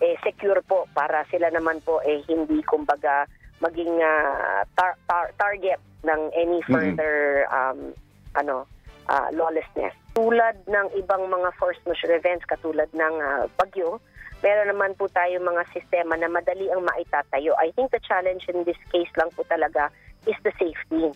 eh 0.04 0.20
secure 0.24 0.60
po 0.68 0.92
para 0.92 1.24
sila 1.32 1.48
naman 1.48 1.80
po 1.80 2.04
eh 2.04 2.20
hindi 2.28 2.60
kumbaga 2.68 3.24
maging 3.64 4.04
ah, 4.04 4.68
tar- 4.76 5.00
tar- 5.08 5.32
target 5.40 5.80
ng 6.04 6.22
any 6.36 6.60
further 6.68 7.48
um, 7.50 7.96
ano 8.36 8.68
ah, 9.08 9.32
lawlessness. 9.32 9.96
Tulad 10.16 10.68
ng 10.68 10.88
ibang 11.00 11.28
mga 11.28 11.50
force 11.56 11.80
majeure 11.88 12.20
events 12.20 12.44
katulad 12.44 12.92
ng 12.92 13.16
ah, 13.24 13.48
bagyo, 13.56 14.04
meron 14.44 14.70
naman 14.76 14.92
po 15.00 15.08
tayo 15.10 15.40
mga 15.40 15.64
sistema 15.72 16.20
na 16.20 16.28
madali 16.28 16.68
ang 16.70 16.84
maitatayo. 16.84 17.56
I 17.56 17.72
think 17.74 17.96
the 17.96 18.04
challenge 18.04 18.46
in 18.52 18.68
this 18.68 18.80
case 18.92 19.10
lang 19.16 19.32
po 19.32 19.48
talaga 19.48 19.90
is 20.28 20.38
the 20.44 20.52
safety. 20.60 21.16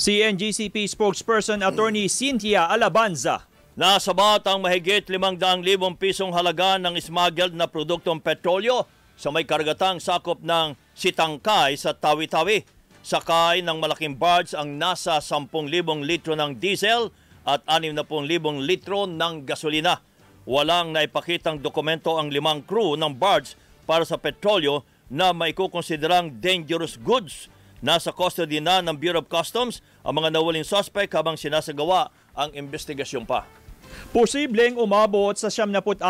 Si 0.00 0.24
NGCP 0.24 0.88
spokesperson 0.88 1.60
Attorney 1.60 2.08
Cynthia 2.08 2.64
Alabanza. 2.72 3.44
Nasabat 3.76 4.40
ang 4.48 4.64
mahigit 4.64 5.04
500,000 5.04 5.60
pisong 6.00 6.32
halaga 6.32 6.80
ng 6.80 6.96
smuggled 6.96 7.52
na 7.52 7.68
produktong 7.68 8.16
petrolyo 8.16 8.88
sa 9.12 9.28
may 9.28 9.44
karagatang 9.44 10.00
sakop 10.00 10.40
ng 10.40 10.72
Sitangkay 10.96 11.76
sa 11.76 11.92
Tawi-Tawi. 11.92 12.64
Sakay 13.04 13.60
ng 13.60 13.76
malaking 13.76 14.16
barge 14.16 14.56
ang 14.56 14.80
nasa 14.80 15.20
10,000 15.20 15.52
litro 16.00 16.32
ng 16.32 16.56
diesel 16.56 17.12
at 17.44 17.60
60,000 17.68 18.00
litro 18.64 19.04
ng 19.04 19.44
gasolina. 19.44 20.00
Walang 20.48 20.96
naipakitang 20.96 21.60
dokumento 21.60 22.16
ang 22.16 22.32
limang 22.32 22.64
crew 22.64 22.96
ng 22.96 23.20
barge 23.20 23.52
para 23.84 24.08
sa 24.08 24.16
petrolyo 24.16 24.80
na 25.12 25.36
maikukonsiderang 25.36 26.40
dangerous 26.40 26.96
goods. 26.96 27.52
Nasa 27.80 28.12
custody 28.12 28.60
na 28.60 28.84
ng 28.84 28.92
Bureau 28.92 29.24
of 29.24 29.32
Customs 29.32 29.80
ang 30.04 30.20
mga 30.20 30.36
nawaling 30.36 30.68
suspect 30.68 31.16
habang 31.16 31.40
sinasagawa 31.40 32.12
ang 32.36 32.52
investigasyon 32.52 33.24
pa. 33.24 33.48
Posibleng 34.12 34.76
umabot 34.76 35.32
sa 35.32 35.48
76% 35.48 36.04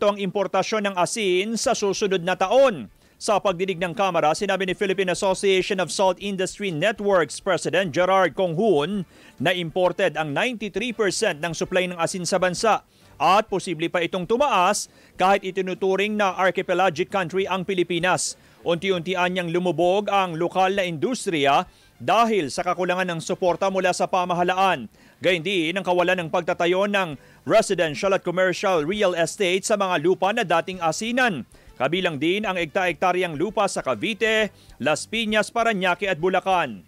ang 0.00 0.16
importasyon 0.16 0.88
ng 0.88 0.94
asin 0.96 1.60
sa 1.60 1.76
susunod 1.76 2.24
na 2.24 2.40
taon. 2.40 2.88
Sa 3.18 3.36
pagdinig 3.42 3.82
ng 3.82 3.98
Kamara, 3.98 4.30
sinabi 4.32 4.64
ni 4.64 4.78
Philippine 4.78 5.10
Association 5.10 5.82
of 5.82 5.90
Salt 5.90 6.22
Industry 6.22 6.70
Networks 6.70 7.42
President 7.42 7.90
Gerard 7.90 8.38
Conghun 8.38 9.02
na 9.42 9.50
imported 9.50 10.14
ang 10.14 10.30
93% 10.32 11.42
ng 11.42 11.52
supply 11.52 11.90
ng 11.90 11.98
asin 11.98 12.22
sa 12.22 12.38
bansa 12.38 12.86
at 13.18 13.50
posible 13.50 13.90
pa 13.90 14.00
itong 14.06 14.22
tumaas 14.24 14.86
kahit 15.18 15.42
itinuturing 15.42 16.14
na 16.14 16.32
archipelagic 16.38 17.10
country 17.10 17.44
ang 17.44 17.66
Pilipinas. 17.66 18.38
Unti-untian 18.68 19.32
niyang 19.32 19.48
lumubog 19.48 20.12
ang 20.12 20.36
lokal 20.36 20.76
na 20.76 20.84
industriya 20.84 21.64
dahil 21.96 22.52
sa 22.52 22.60
kakulangan 22.60 23.08
ng 23.16 23.20
suporta 23.24 23.72
mula 23.72 23.96
sa 23.96 24.04
pamahalaan. 24.04 24.92
Gayun 25.24 25.40
din 25.40 25.72
ang 25.72 25.80
kawalan 25.80 26.20
ng 26.20 26.28
pagtatayo 26.28 26.84
ng 26.84 27.16
residential 27.48 28.12
at 28.12 28.20
commercial 28.20 28.84
real 28.84 29.16
estate 29.16 29.64
sa 29.64 29.80
mga 29.80 30.04
lupa 30.04 30.36
na 30.36 30.44
dating 30.44 30.84
asinan. 30.84 31.48
Kabilang 31.80 32.20
din 32.20 32.44
ang 32.44 32.60
ekta-ektaryang 32.60 33.40
lupa 33.40 33.64
sa 33.72 33.80
Cavite, 33.80 34.52
Las 34.76 35.08
Piñas, 35.08 35.48
Paranaque 35.48 36.04
at 36.04 36.20
Bulacan. 36.20 36.84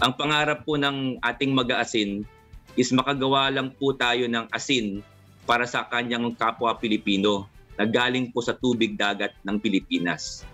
Ang 0.00 0.12
pangarap 0.16 0.64
po 0.64 0.80
ng 0.80 1.20
ating 1.20 1.52
mag-aasin 1.52 2.24
is 2.72 2.88
makagawa 2.88 3.52
lang 3.52 3.68
po 3.68 3.92
tayo 3.92 4.24
ng 4.24 4.48
asin 4.48 5.04
para 5.44 5.68
sa 5.68 5.84
kanyang 5.84 6.32
kapwa 6.32 6.72
Pilipino 6.80 7.52
na 7.78 7.84
galing 7.84 8.32
po 8.32 8.40
sa 8.40 8.56
tubig 8.58 8.96
dagat 8.96 9.36
ng 9.44 9.60
Pilipinas. 9.60 10.44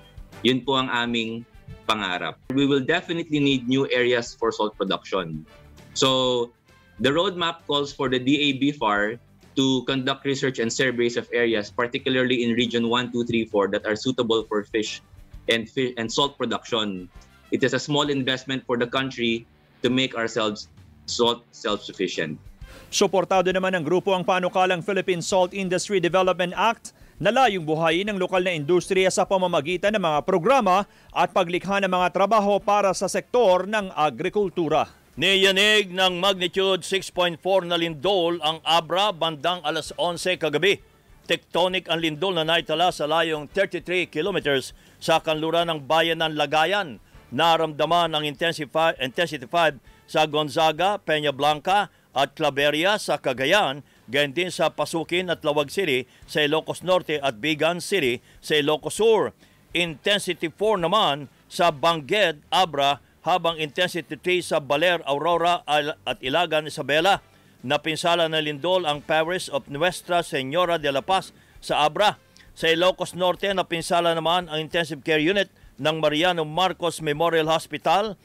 Yun 0.42 0.62
po 0.66 0.78
ang 0.78 0.90
aming 0.90 1.46
pangarap. 1.86 2.38
We 2.54 2.66
will 2.66 2.82
definitely 2.82 3.38
need 3.38 3.68
new 3.68 3.86
areas 3.90 4.34
for 4.34 4.50
salt 4.50 4.74
production. 4.78 5.46
So, 5.94 6.50
the 6.98 7.10
roadmap 7.10 7.66
calls 7.66 7.92
for 7.92 8.08
the 8.08 8.18
DABFAR 8.18 9.18
to 9.56 9.84
conduct 9.84 10.24
research 10.24 10.58
and 10.58 10.72
surveys 10.72 11.16
of 11.20 11.28
areas, 11.32 11.70
particularly 11.70 12.42
in 12.44 12.56
Region 12.56 12.88
1, 12.88 13.12
2, 13.12 13.24
3, 13.24 13.44
4, 13.44 13.68
that 13.76 13.84
are 13.84 13.96
suitable 13.96 14.44
for 14.48 14.64
fish 14.64 15.02
and, 15.48 15.68
fish 15.68 15.92
and 15.98 16.08
salt 16.08 16.38
production. 16.38 17.08
It 17.52 17.62
is 17.62 17.74
a 17.74 17.78
small 17.78 18.08
investment 18.08 18.64
for 18.64 18.78
the 18.78 18.86
country 18.86 19.46
to 19.82 19.90
make 19.90 20.16
ourselves 20.16 20.68
salt 21.04 21.44
self-sufficient. 21.52 22.40
Suportado 22.88 23.52
naman 23.52 23.76
ng 23.76 23.84
grupo 23.84 24.16
ang 24.16 24.24
panukalang 24.24 24.80
Philippine 24.80 25.20
Salt 25.20 25.52
Industry 25.52 26.00
Development 26.00 26.56
Act 26.56 26.96
na 27.22 27.30
layong 27.30 27.62
buhayin 27.62 28.10
ng 28.10 28.18
lokal 28.18 28.42
na 28.42 28.50
industriya 28.50 29.06
sa 29.06 29.22
pamamagitan 29.22 29.94
ng 29.94 30.02
mga 30.02 30.26
programa 30.26 30.90
at 31.14 31.30
paglikha 31.30 31.78
ng 31.78 31.86
mga 31.86 32.10
trabaho 32.10 32.58
para 32.58 32.90
sa 32.98 33.06
sektor 33.06 33.70
ng 33.70 33.94
agrikultura. 33.94 34.90
Niyanig 35.14 35.94
ng 35.94 36.18
magnitude 36.18 36.82
6.4 36.82 37.38
na 37.70 37.78
lindol 37.78 38.42
ang 38.42 38.58
Abra 38.66 39.14
bandang 39.14 39.62
alas 39.62 39.94
11 39.94 40.34
kagabi. 40.34 40.82
Tectonic 41.22 41.86
ang 41.86 42.02
lindol 42.02 42.34
na 42.34 42.42
naitala 42.42 42.90
sa 42.90 43.06
layong 43.06 43.46
33 43.46 44.10
kilometers 44.10 44.74
sa 44.98 45.22
kanluran 45.22 45.70
ng 45.70 45.78
bayan 45.86 46.18
ng 46.26 46.34
Lagayan. 46.34 46.98
Naramdaman 47.30 48.18
ang 48.18 48.26
intensify, 48.26 48.98
intensity 48.98 49.46
5 49.46 49.78
sa 50.10 50.26
Gonzaga, 50.26 50.98
Peña 50.98 51.30
Blanca 51.30 51.86
at 52.10 52.34
Claveria 52.34 52.98
sa 52.98 53.14
Cagayan, 53.14 53.86
gayon 54.10 54.34
din 54.34 54.50
sa 54.50 54.72
Pasukin 54.72 55.30
at 55.30 55.44
Lawag 55.46 55.70
City 55.70 56.08
sa 56.26 56.42
Ilocos 56.42 56.82
Norte 56.82 57.22
at 57.22 57.38
Bigan 57.38 57.78
City 57.78 58.18
sa 58.42 58.58
Ilocos 58.58 58.98
Sur. 58.98 59.36
Intensity 59.72 60.52
4 60.52 60.84
naman 60.84 61.32
sa 61.48 61.72
Bangged, 61.72 62.44
Abra, 62.52 63.00
habang 63.22 63.56
intensity 63.56 64.18
3 64.18 64.42
sa 64.42 64.58
Baler, 64.58 65.00
Aurora 65.06 65.62
at 66.04 66.18
Ilagan, 66.20 66.66
Isabela. 66.66 67.22
Napinsala 67.62 68.26
na 68.26 68.42
lindol 68.42 68.82
ang 68.82 68.98
parish 69.00 69.46
of 69.54 69.70
Nuestra 69.70 70.26
Senora 70.26 70.82
de 70.82 70.90
la 70.90 71.00
Paz 71.00 71.30
sa 71.62 71.86
Abra. 71.86 72.18
Sa 72.52 72.66
Ilocos 72.68 73.14
Norte, 73.14 73.48
napinsala 73.54 74.12
naman 74.12 74.50
ang 74.50 74.58
intensive 74.60 75.00
care 75.06 75.22
unit 75.22 75.48
ng 75.78 76.02
Mariano 76.02 76.42
Marcos 76.42 77.00
Memorial 77.00 77.48
Hospital 77.48 78.18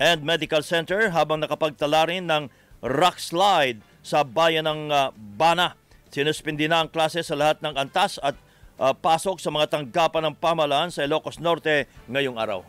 and 0.00 0.24
Medical 0.24 0.64
Center 0.64 1.12
habang 1.12 1.44
nakapagtala 1.44 2.08
rin 2.08 2.26
ng 2.26 2.48
rock 2.80 3.20
slide 3.20 3.84
sa 4.00 4.24
bayan 4.24 4.66
ng 4.66 4.90
ah, 4.92 5.12
Bana. 5.16 5.76
Sinuspindi 6.10 6.66
na 6.66 6.82
ang 6.82 6.90
klase 6.90 7.22
sa 7.22 7.38
lahat 7.38 7.62
ng 7.62 7.78
antas 7.78 8.18
at 8.20 8.34
ah, 8.80 8.92
pasok 8.96 9.38
sa 9.38 9.52
mga 9.52 9.70
tanggapan 9.70 10.28
ng 10.28 10.34
pamahalaan 10.36 10.90
sa 10.90 11.06
Ilocos 11.06 11.38
Norte 11.38 11.86
ngayong 12.10 12.36
araw. 12.36 12.60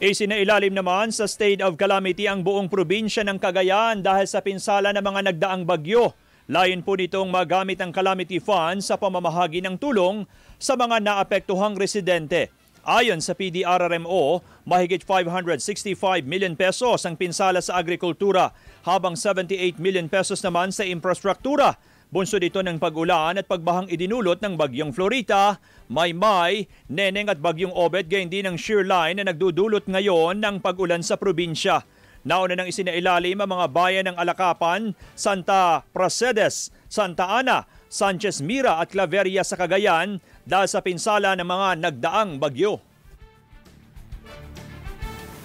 Isinailalim 0.00 0.72
naman 0.72 1.12
sa 1.12 1.28
state 1.28 1.60
of 1.60 1.76
calamity 1.76 2.24
ang 2.24 2.40
buong 2.40 2.72
probinsya 2.72 3.20
ng 3.20 3.36
Cagayan 3.36 4.00
dahil 4.00 4.24
sa 4.24 4.40
pinsala 4.40 4.96
ng 4.96 5.04
mga 5.04 5.20
nagdaang 5.28 5.68
bagyo. 5.68 6.16
Layon 6.48 6.80
po 6.80 6.96
nitong 6.96 7.28
magamit 7.28 7.78
ang 7.84 7.92
calamity 7.92 8.40
fund 8.40 8.80
sa 8.80 8.96
pamamahagi 8.96 9.60
ng 9.60 9.76
tulong 9.76 10.24
sa 10.56 10.74
mga 10.74 11.04
naapektuhang 11.04 11.76
residente. 11.76 12.48
Ayon 12.80 13.20
sa 13.20 13.36
PDRRMO, 13.36 14.40
mahigit 14.64 15.04
565 15.04 16.24
million 16.24 16.56
pesos 16.56 17.04
ang 17.04 17.12
pinsala 17.12 17.60
sa 17.60 17.76
agrikultura, 17.76 18.56
habang 18.88 19.12
78 19.12 19.76
million 19.76 20.08
pesos 20.08 20.40
naman 20.40 20.72
sa 20.72 20.88
infrastruktura. 20.88 21.76
Bunso 22.08 22.40
dito 22.40 22.64
ng 22.64 22.80
pag-ulan 22.80 23.36
at 23.36 23.44
pagbahang 23.44 23.92
idinulot 23.92 24.40
ng 24.40 24.56
bagyong 24.56 24.96
Florita, 24.96 25.60
Maymay, 25.92 26.72
Neneng 26.88 27.28
at 27.28 27.38
bagyong 27.38 27.70
Obet 27.76 28.08
gayon 28.08 28.32
din 28.32 28.48
ang 28.48 28.56
shear 28.56 28.82
line 28.82 29.20
na 29.20 29.28
nagdudulot 29.28 29.84
ngayon 29.84 30.40
ng 30.40 30.64
pag-ulan 30.64 31.04
sa 31.04 31.20
probinsya. 31.20 31.84
Nauna 32.24 32.56
nang 32.56 32.68
isinailalim 32.68 33.40
ang 33.40 33.50
mga 33.60 33.66
bayan 33.72 34.04
ng 34.08 34.16
Alakapan, 34.16 34.96
Santa 35.16 35.84
Prasedes, 35.92 36.72
Santa 36.88 37.28
Ana, 37.28 37.68
Sanchez 37.88 38.44
Mira 38.44 38.76
at 38.76 38.92
Claveria 38.92 39.40
sa 39.40 39.56
Cagayan 39.56 40.20
dahil 40.50 40.66
sa 40.66 40.82
pinsala 40.82 41.38
ng 41.38 41.46
mga 41.46 41.68
nagdaang 41.78 42.42
bagyo. 42.42 42.82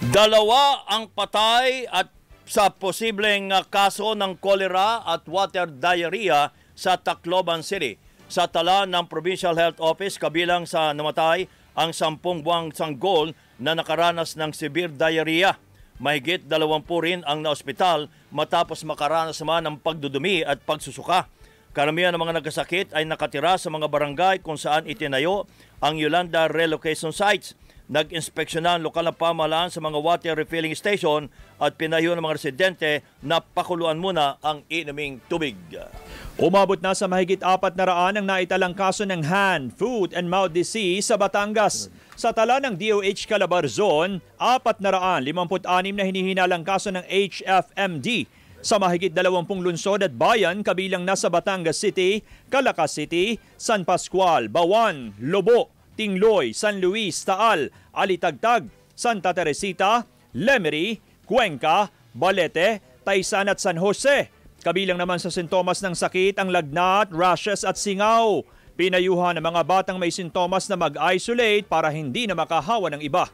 Dalawa 0.10 0.86
ang 0.90 1.14
patay 1.14 1.86
at 1.86 2.10
sa 2.46 2.70
posibleng 2.74 3.50
uh, 3.50 3.66
kaso 3.66 4.14
ng 4.14 4.38
kolera 4.38 5.02
at 5.06 5.26
water 5.26 5.66
diarrhea 5.70 6.54
sa 6.78 6.98
Tacloban 6.98 7.66
City. 7.66 7.98
Sa 8.26 8.50
tala 8.50 8.90
ng 8.90 9.06
Provincial 9.06 9.54
Health 9.54 9.82
Office, 9.82 10.18
kabilang 10.18 10.66
sa 10.66 10.94
namatay 10.94 11.46
ang 11.78 11.94
sampung 11.94 12.42
buwang 12.42 12.74
sanggol 12.74 13.34
na 13.62 13.78
nakaranas 13.78 14.38
ng 14.38 14.54
severe 14.54 14.94
diarrhea. 14.94 15.58
Mahigit 15.98 16.46
dalawampu 16.46 17.02
rin 17.02 17.22
ang 17.24 17.42
naospital 17.42 18.10
matapos 18.30 18.84
makaranas 18.84 19.40
naman 19.42 19.66
ng 19.66 19.76
pagdudumi 19.82 20.46
at 20.46 20.62
pagsusuka. 20.66 21.30
Karamihan 21.76 22.16
ng 22.16 22.24
mga 22.24 22.40
nagkasakit 22.40 22.96
ay 22.96 23.04
nakatira 23.04 23.60
sa 23.60 23.68
mga 23.68 23.92
barangay 23.92 24.40
kung 24.40 24.56
saan 24.56 24.88
itinayo 24.88 25.44
ang 25.84 26.00
Yolanda 26.00 26.48
Relocation 26.48 27.12
Sites. 27.12 27.52
Nag-inspeksyonan 27.92 28.80
lokal 28.80 29.04
na 29.04 29.12
pamahalaan 29.12 29.68
sa 29.68 29.84
mga 29.84 30.00
water 30.00 30.34
refilling 30.40 30.72
station 30.72 31.28
at 31.60 31.76
pinayo 31.76 32.16
ng 32.16 32.24
mga 32.24 32.36
residente 32.40 33.04
na 33.20 33.44
pakuluan 33.44 34.00
muna 34.00 34.40
ang 34.40 34.64
inaming 34.72 35.20
tubig. 35.28 35.60
Umabot 36.40 36.80
na 36.80 36.96
sa 36.96 37.12
mahigit 37.12 37.44
apat 37.44 37.76
na 37.76 37.92
raan 37.92 38.24
ang 38.24 38.26
naitalang 38.26 38.72
kaso 38.72 39.04
ng 39.04 39.28
hand, 39.28 39.76
foot 39.76 40.16
and 40.16 40.32
mouth 40.32 40.56
disease 40.56 41.12
sa 41.12 41.20
Batangas. 41.20 41.92
Sa 42.16 42.32
tala 42.32 42.64
ng 42.64 42.80
DOH 42.80 43.28
Calabarzon, 43.28 44.24
apat 44.40 44.80
na 44.80 44.96
raan, 44.96 45.28
56 45.28 45.68
na 45.92 46.08
hinihinalang 46.08 46.64
kaso 46.64 46.88
ng 46.88 47.04
HFMD 47.04 48.32
sa 48.66 48.82
mahigit 48.82 49.14
20 49.14 49.46
lungsod 49.62 50.02
at 50.02 50.18
bayan 50.18 50.66
kabilang 50.66 51.06
na 51.06 51.14
sa 51.14 51.30
Batangas 51.30 51.78
City, 51.78 52.26
Calacas 52.50 52.98
City, 52.98 53.38
San 53.62 53.86
Pascual, 53.86 54.50
Bawan, 54.50 55.14
Lobo, 55.22 55.70
Tingloy, 55.94 56.50
San 56.50 56.82
Luis, 56.82 57.22
Taal, 57.22 57.70
Alitagtag, 57.94 58.66
Santa 58.98 59.38
Teresita, 59.38 60.10
Lemery, 60.34 60.98
Cuenca, 61.30 61.94
Balete, 62.10 62.82
Taysan 63.06 63.54
at 63.54 63.62
San 63.62 63.78
Jose. 63.78 64.34
Kabilang 64.66 64.98
naman 64.98 65.22
sa 65.22 65.30
sintomas 65.30 65.86
ng 65.86 65.94
sakit 65.94 66.42
ang 66.42 66.50
lagnat, 66.50 67.14
rashes 67.14 67.62
at 67.62 67.78
singaw. 67.78 68.42
Pinayuhan 68.74 69.38
ng 69.38 69.46
mga 69.46 69.62
batang 69.62 70.02
may 70.02 70.10
sintomas 70.10 70.66
na 70.66 70.76
mag-isolate 70.76 71.70
para 71.70 71.94
hindi 71.94 72.26
na 72.26 72.34
makahawa 72.34 72.90
ng 72.98 73.06
iba. 73.06 73.30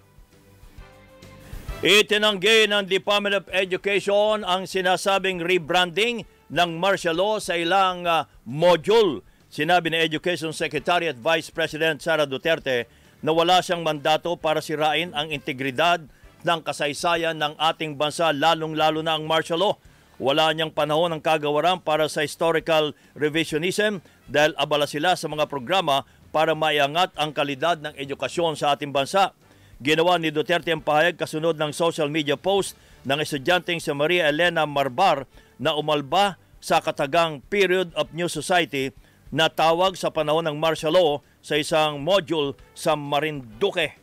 Itinanggi 1.82 2.70
ng 2.70 2.86
Department 2.86 3.42
of 3.42 3.50
Education 3.50 4.46
ang 4.46 4.70
sinasabing 4.70 5.42
rebranding 5.42 6.30
ng 6.54 6.78
martial 6.78 7.18
law 7.18 7.42
sa 7.42 7.58
ilang 7.58 8.06
uh, 8.06 8.30
module. 8.46 9.26
Sinabi 9.50 9.90
ni 9.90 9.98
Education 9.98 10.54
Secretary 10.54 11.10
at 11.10 11.18
Vice 11.18 11.50
President 11.50 11.98
Sara 11.98 12.30
Duterte 12.30 12.86
na 13.26 13.34
wala 13.34 13.66
siyang 13.66 13.82
mandato 13.82 14.38
para 14.38 14.62
sirain 14.62 15.10
ang 15.18 15.34
integridad 15.34 16.06
ng 16.46 16.62
kasaysayan 16.62 17.42
ng 17.42 17.58
ating 17.58 17.98
bansa 17.98 18.30
lalong-lalo 18.30 19.02
na 19.02 19.18
ang 19.18 19.26
martial 19.26 19.66
law. 19.66 19.82
Wala 20.22 20.54
niyang 20.54 20.70
panahon 20.70 21.18
ng 21.18 21.22
kagawaran 21.26 21.82
para 21.82 22.06
sa 22.06 22.22
historical 22.22 22.94
revisionism 23.18 24.06
dahil 24.30 24.54
abala 24.54 24.86
sila 24.86 25.18
sa 25.18 25.26
mga 25.26 25.50
programa 25.50 26.06
para 26.30 26.54
maiangat 26.54 27.10
ang 27.18 27.34
kalidad 27.34 27.82
ng 27.82 27.98
edukasyon 27.98 28.54
sa 28.54 28.78
ating 28.78 28.94
bansa. 28.94 29.34
Ginawa 29.82 30.22
ni 30.22 30.30
Duterte 30.30 30.70
ang 30.70 30.86
pahayag 30.86 31.18
kasunod 31.18 31.58
ng 31.58 31.74
social 31.74 32.06
media 32.06 32.38
post 32.38 32.78
ng 33.02 33.18
estudyanteng 33.18 33.82
si 33.82 33.90
Maria 33.98 34.30
Elena 34.30 34.70
Marbar 34.70 35.26
na 35.58 35.74
umalba 35.74 36.38
sa 36.62 36.78
katagang 36.78 37.42
Period 37.50 37.90
of 37.98 38.14
New 38.14 38.30
Society 38.30 38.94
na 39.34 39.50
tawag 39.50 39.98
sa 39.98 40.14
panahon 40.14 40.46
ng 40.46 40.54
martial 40.54 40.94
law 40.94 41.26
sa 41.42 41.58
isang 41.58 41.98
module 41.98 42.54
sa 42.78 42.94
Marinduque. 42.94 43.98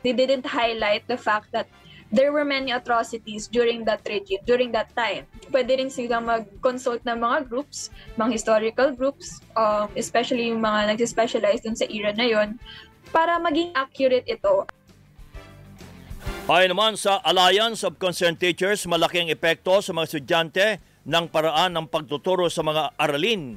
They 0.00 0.16
didn't 0.16 0.48
highlight 0.48 1.04
the 1.12 1.20
fact 1.20 1.52
that 1.52 1.68
there 2.08 2.32
were 2.32 2.48
many 2.48 2.72
atrocities 2.72 3.52
during 3.52 3.84
that 3.84 4.00
regime, 4.08 4.40
during 4.48 4.72
that 4.72 4.96
time. 4.96 5.28
Pwede 5.52 5.76
rin 5.76 5.92
sila 5.92 6.24
mag-consult 6.24 7.04
ng 7.04 7.20
mga 7.20 7.52
groups, 7.52 7.92
mga 8.16 8.32
historical 8.32 8.96
groups, 8.96 9.44
um, 9.60 9.92
especially 9.92 10.48
yung 10.48 10.64
mga 10.64 10.96
nag-specialize 10.96 11.60
dun 11.60 11.76
sa 11.76 11.84
era 11.84 12.16
na 12.16 12.24
yon 12.24 12.56
para 13.12 13.36
maging 13.36 13.76
accurate 13.76 14.24
ito. 14.24 14.64
Ayon 16.48 16.72
naman 16.72 16.96
sa 16.96 17.20
Alliance 17.28 17.84
of 17.84 18.00
Concerned 18.00 18.40
Teachers, 18.40 18.88
malaking 18.88 19.28
epekto 19.28 19.84
sa 19.84 19.92
mga 19.92 20.08
estudyante 20.08 20.66
ng 21.04 21.28
paraan 21.28 21.76
ng 21.76 21.84
pagtuturo 21.92 22.48
sa 22.48 22.64
mga 22.64 22.96
aralin. 22.96 23.52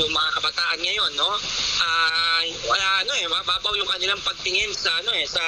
Yung 0.00 0.12
mga 0.16 0.30
kabataan 0.40 0.80
ngayon, 0.80 1.12
no? 1.20 1.28
Ah, 1.84 2.40
wala 2.64 3.04
ano 3.04 3.12
eh, 3.20 3.28
mababaw 3.28 3.68
yung 3.76 3.90
kanilang 3.92 4.16
pagtingin 4.24 4.72
sa 4.72 4.96
ano 4.96 5.12
eh, 5.12 5.28
sa 5.28 5.44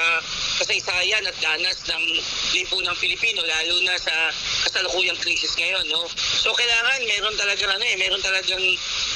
kasaysayan 0.61 1.25
at 1.25 1.37
danas 1.41 1.81
ng 1.89 2.05
lipunang 2.53 2.93
Pilipino 3.01 3.41
lalo 3.41 3.73
na 3.81 3.97
sa 3.97 4.29
kasalukuyang 4.69 5.17
krisis 5.25 5.57
ngayon, 5.57 5.89
no? 5.89 6.05
So 6.13 6.53
kailangan 6.53 7.01
meron 7.01 7.33
talaga 7.33 7.65
ano 7.65 7.81
eh, 7.81 7.97
meron 7.97 8.21
talagang 8.21 8.61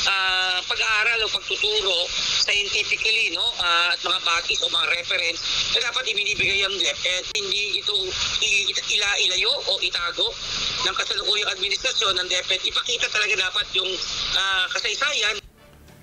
ah, 0.05 0.61
pag-aaral 0.61 1.25
o 1.25 1.27
pagtuturo 1.33 2.05
scientifically, 2.45 3.33
no? 3.33 3.43
Ah, 3.57 3.89
at 3.91 3.99
mga 4.03 4.19
batis 4.21 4.61
o 4.61 4.69
mga 4.69 4.87
reference 4.93 5.39
na 5.73 5.89
dapat 5.89 6.03
ibinibigay 6.13 6.61
ang 6.61 6.75
DepEd. 6.77 7.23
Hindi 7.33 7.81
ito 7.81 7.95
i- 8.45 8.69
ila 8.69 9.09
ilayo 9.25 9.51
o 9.51 9.81
itago 9.81 10.29
ng 10.85 10.95
kasalukuyang 10.95 11.49
administrasyon 11.49 12.13
ng 12.21 12.27
DepEd. 12.29 12.61
Ipakita 12.69 13.09
talaga 13.09 13.33
dapat 13.37 13.65
yung 13.73 13.89
ah, 14.37 14.69
kasaysayan 14.69 15.41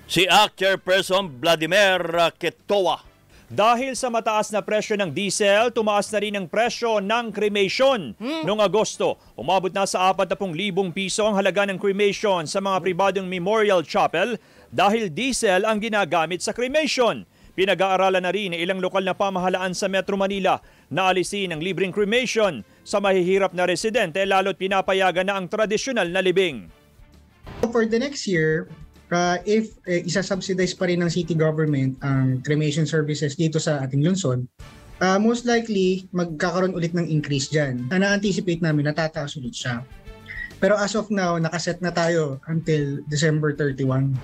Si 0.05 0.21
ACT 0.29 0.61
Chairperson 0.61 1.41
Vladimir 1.41 1.97
Ketowa. 2.37 3.14
Dahil 3.45 3.93
sa 3.93 4.09
mataas 4.09 4.49
na 4.49 4.65
presyo 4.65 4.97
ng 4.97 5.13
diesel, 5.13 5.69
tumaas 5.69 6.09
na 6.09 6.17
rin 6.17 6.33
ang 6.33 6.49
presyo 6.49 6.97
ng 6.97 7.29
cremation. 7.29 8.17
Noong 8.17 8.57
Agosto, 8.57 9.21
umabot 9.37 9.69
na 9.69 9.85
sa 9.85 10.09
40,000 10.09 10.33
piso 10.89 11.29
ang 11.29 11.37
halaga 11.37 11.69
ng 11.69 11.77
cremation 11.77 12.49
sa 12.49 12.57
mga 12.57 12.81
pribadong 12.81 13.29
memorial 13.29 13.85
chapel 13.85 14.41
dahil 14.73 15.13
diesel 15.13 15.61
ang 15.61 15.77
ginagamit 15.77 16.41
sa 16.41 16.57
cremation. 16.57 17.21
Pinag-aaralan 17.53 18.25
na 18.25 18.33
rin 18.33 18.51
ng 18.51 18.59
ilang 18.59 18.81
lokal 18.81 19.05
na 19.05 19.13
pamahalaan 19.13 19.77
sa 19.77 19.85
Metro 19.85 20.17
Manila 20.17 20.59
na 20.89 21.13
alisin 21.13 21.53
ang 21.53 21.61
libreng 21.61 21.93
cremation 21.93 22.65
sa 22.81 22.97
mahihirap 22.97 23.53
na 23.53 23.69
residente 23.69 24.25
lalo't 24.25 24.57
pinapayagan 24.57 25.29
na 25.29 25.37
ang 25.37 25.45
tradisyonal 25.45 26.09
na 26.09 26.19
libing. 26.19 26.67
For 27.69 27.85
the 27.85 28.01
next 28.01 28.25
year, 28.25 28.67
uh, 29.11 29.37
if 29.45 29.75
uh, 29.85 30.01
isa-subsidize 30.01 30.73
pa 30.73 30.89
rin 30.89 31.03
ng 31.03 31.11
city 31.11 31.35
government 31.37 31.97
ang 32.01 32.41
cremation 32.41 32.87
services 32.87 33.37
dito 33.37 33.61
sa 33.61 33.83
ating 33.83 34.01
lungsod, 34.01 34.45
uh, 35.01 35.19
most 35.19 35.43
likely 35.43 36.07
magkakaroon 36.15 36.73
ulit 36.73 36.95
ng 36.95 37.05
increase 37.05 37.51
dyan. 37.51 37.85
Na 37.91 38.01
na-anticipate 38.01 38.63
namin 38.63 38.89
natataas 38.89 39.37
ulit 39.37 39.53
siya. 39.53 39.83
Pero 40.57 40.79
as 40.79 40.95
of 40.95 41.11
now, 41.11 41.35
nakaset 41.35 41.83
na 41.83 41.91
tayo 41.91 42.39
until 42.47 43.03
December 43.11 43.51
31. 43.53 44.15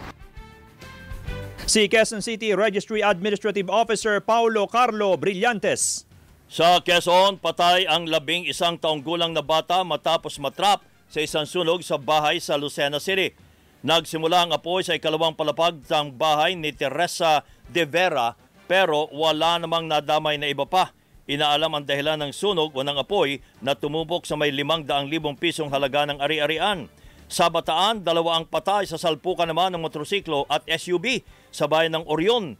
Si 1.68 1.88
Quezon 1.88 2.24
City 2.24 2.52
Registry 2.56 3.04
Administrative 3.04 3.68
Officer 3.72 4.20
Paulo 4.20 4.68
Carlo 4.68 5.16
Brillantes. 5.16 6.04
Sa 6.52 6.84
Quezon, 6.84 7.40
patay 7.40 7.88
ang 7.88 8.04
labing 8.04 8.44
isang 8.44 8.76
taong 8.76 9.00
gulang 9.00 9.32
na 9.32 9.40
bata 9.40 9.80
matapos 9.88 10.36
matrap 10.36 10.84
sa 11.08 11.24
isang 11.24 11.48
sunog 11.48 11.80
sa 11.80 11.96
bahay 11.96 12.44
sa 12.44 12.60
Lucena 12.60 13.00
City. 13.00 13.32
Nagsimula 13.82 14.46
ang 14.46 14.52
apoy 14.54 14.86
sa 14.86 14.94
ikalawang 14.94 15.34
palapag 15.34 15.82
ng 15.82 16.14
bahay 16.14 16.54
ni 16.54 16.70
Teresa 16.70 17.42
de 17.66 17.82
Vera 17.82 18.38
pero 18.70 19.10
wala 19.10 19.58
namang 19.58 19.90
nadamay 19.90 20.38
na 20.38 20.46
iba 20.46 20.70
pa. 20.70 20.94
Inaalam 21.26 21.74
ang 21.74 21.86
dahilan 21.90 22.22
ng 22.22 22.30
sunog 22.30 22.78
o 22.78 22.80
ng 22.86 23.02
apoy 23.02 23.42
na 23.58 23.74
tumubok 23.74 24.30
sa 24.30 24.38
may 24.38 24.54
500,000 24.54 25.10
pisong 25.34 25.74
halaga 25.74 26.06
ng 26.06 26.22
ari-arian. 26.22 26.94
Sa 27.26 27.50
Bataan, 27.50 28.06
dalawa 28.06 28.38
ang 28.38 28.46
patay 28.46 28.86
sa 28.86 29.02
salpukan 29.02 29.50
naman 29.50 29.74
ng 29.74 29.82
motorsiklo 29.82 30.46
at 30.46 30.62
SUV 30.70 31.26
sa 31.50 31.66
bayan 31.66 31.98
ng 31.98 32.06
Orion. 32.06 32.54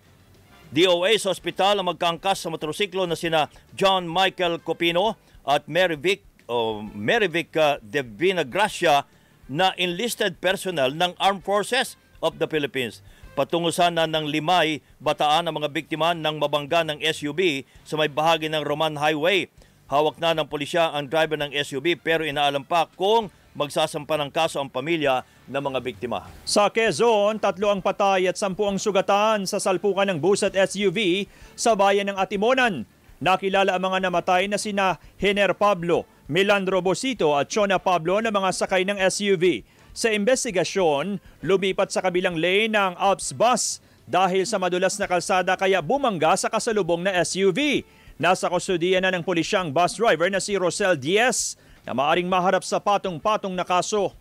DOA 0.74 1.14
sa 1.22 1.30
ospital 1.30 1.84
ang 1.84 1.92
magkangkas 1.92 2.42
sa 2.42 2.50
motorsiklo 2.50 3.06
na 3.06 3.20
sina 3.20 3.46
John 3.78 4.10
Michael 4.10 4.64
Copino 4.64 5.20
at 5.46 5.70
Maryvic, 5.70 6.26
o 6.50 6.82
Maryvic 6.82 7.54
uh, 7.60 7.78
De 7.84 8.02
Vinagracia 8.02 9.06
na 9.52 9.76
enlisted 9.76 10.40
personnel 10.40 10.96
ng 10.96 11.12
Armed 11.20 11.44
Forces 11.44 12.00
of 12.24 12.40
the 12.40 12.48
Philippines. 12.48 13.04
Patungo 13.36 13.68
sana 13.76 14.08
ng 14.08 14.32
Limay, 14.32 14.80
Bataan 15.04 15.52
ang 15.52 15.60
mga 15.60 15.68
biktima 15.68 16.16
ng 16.16 16.40
mabangga 16.40 16.88
ng 16.88 17.04
SUV 17.04 17.68
sa 17.84 18.00
may 18.00 18.08
bahagi 18.08 18.48
ng 18.48 18.64
Roman 18.64 18.96
Highway. 18.96 19.52
Hawak 19.92 20.24
na 20.24 20.32
ng 20.32 20.48
pulisya 20.48 20.96
ang 20.96 21.12
driver 21.12 21.36
ng 21.36 21.52
SUV 21.52 22.00
pero 22.00 22.24
inaalam 22.24 22.64
pa 22.64 22.88
kung 22.96 23.28
magsasampa 23.52 24.16
ng 24.16 24.32
kaso 24.32 24.64
ang 24.64 24.72
pamilya 24.72 25.28
ng 25.52 25.60
mga 25.60 25.80
biktima. 25.84 26.32
Sa 26.48 26.72
Quezon, 26.72 27.44
tatlo 27.44 27.68
ang 27.68 27.84
patay 27.84 28.32
at 28.32 28.40
sampu 28.40 28.64
ang 28.64 28.80
sugatan 28.80 29.44
sa 29.44 29.60
salpukan 29.60 30.08
ng 30.08 30.24
bus 30.24 30.48
at 30.48 30.56
SUV 30.56 31.28
sa 31.60 31.76
bayan 31.76 32.08
ng 32.08 32.16
Atimonan. 32.16 32.88
Nakilala 33.20 33.76
ang 33.76 33.84
mga 33.84 34.08
namatay 34.08 34.48
na 34.48 34.56
sina 34.56 34.98
Hener 35.20 35.52
Pablo, 35.54 36.08
Milandro 36.32 36.80
Bosito 36.80 37.36
at 37.36 37.52
Chona 37.52 37.76
Pablo 37.76 38.24
na 38.24 38.32
mga 38.32 38.56
sakay 38.56 38.88
ng 38.88 38.96
SUV. 39.12 39.68
Sa 39.92 40.08
investigasyon, 40.16 41.20
lumipat 41.44 41.92
sa 41.92 42.00
kabilang 42.00 42.40
lane 42.40 42.72
ng 42.72 42.96
Alps 42.96 43.36
bus 43.36 43.84
dahil 44.08 44.48
sa 44.48 44.56
madulas 44.56 44.96
na 44.96 45.12
kalsada 45.12 45.60
kaya 45.60 45.84
bumangga 45.84 46.40
sa 46.40 46.48
kasalubong 46.48 47.04
na 47.04 47.20
SUV. 47.28 47.84
Nasa 48.16 48.48
kustudiya 48.48 49.04
na 49.04 49.12
ng 49.12 49.28
pulisyang 49.28 49.76
bus 49.76 50.00
driver 50.00 50.32
na 50.32 50.40
si 50.40 50.56
Rosel 50.56 50.96
Diaz 50.96 51.60
na 51.84 51.92
maaring 51.92 52.32
maharap 52.32 52.64
sa 52.64 52.80
patong-patong 52.80 53.52
na 53.52 53.68
kaso. 53.68 54.16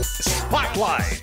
Spotlight! 0.00 1.20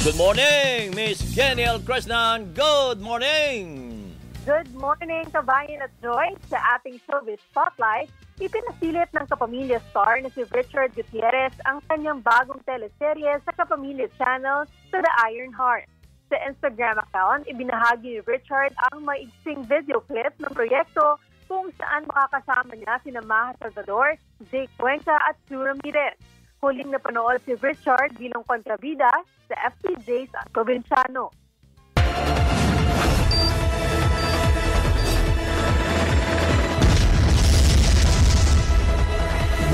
Good 0.00 0.16
morning, 0.16 0.96
Miss 0.96 1.20
Geniel 1.36 1.76
Kresnan. 1.84 2.56
Good 2.56 3.04
morning! 3.04 4.16
Good 4.48 4.72
morning, 4.80 5.28
kabayan 5.28 5.84
at 5.84 5.92
Joy. 6.00 6.32
Sa 6.48 6.56
ating 6.56 7.04
showbiz 7.04 7.36
spotlight, 7.52 8.08
ipinasilit 8.40 9.12
ng 9.12 9.28
Kapamilya 9.28 9.76
star 9.92 10.24
na 10.24 10.32
si 10.32 10.40
Richard 10.56 10.96
Gutierrez 10.96 11.52
ang 11.68 11.84
kanyang 11.84 12.24
bagong 12.24 12.64
teleserye 12.64 13.44
sa 13.44 13.52
Kapamilya 13.52 14.08
Channel 14.16 14.64
sa 14.64 14.96
The 15.04 15.12
Iron 15.28 15.52
Heart. 15.52 15.84
Sa 16.32 16.40
Instagram 16.48 16.96
account, 16.96 17.44
ibinahagi 17.44 18.16
ni 18.16 18.20
Richard 18.24 18.72
ang 18.88 19.04
maigsing 19.04 19.68
video 19.68 20.00
clip 20.08 20.32
ng 20.40 20.52
proyekto 20.56 21.20
kung 21.44 21.68
saan 21.76 22.08
makakasama 22.08 22.72
niya 22.72 23.04
sina 23.04 23.20
Maha 23.20 23.52
Salvador, 23.60 24.16
Jake 24.48 24.72
Cuenca 24.80 25.28
at 25.28 25.36
Sue 25.44 25.60
Ramirez. 25.60 26.16
Huling 26.64 26.88
napanood 26.88 27.44
si 27.44 27.52
Richard 27.60 28.16
bilang 28.16 28.48
kontrabida 28.48 29.12
sa 29.44 29.76
FTJs 29.76 30.32
at 30.32 30.48
Provinciano. 30.56 31.47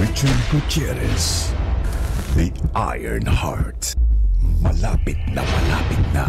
Richard 0.04 0.36
Gutierrez, 0.52 1.48
The 2.36 2.52
Iron 2.76 3.24
Heart. 3.24 3.96
Malapit 4.60 5.16
na 5.32 5.40
malapit 5.40 6.04
na. 6.12 6.28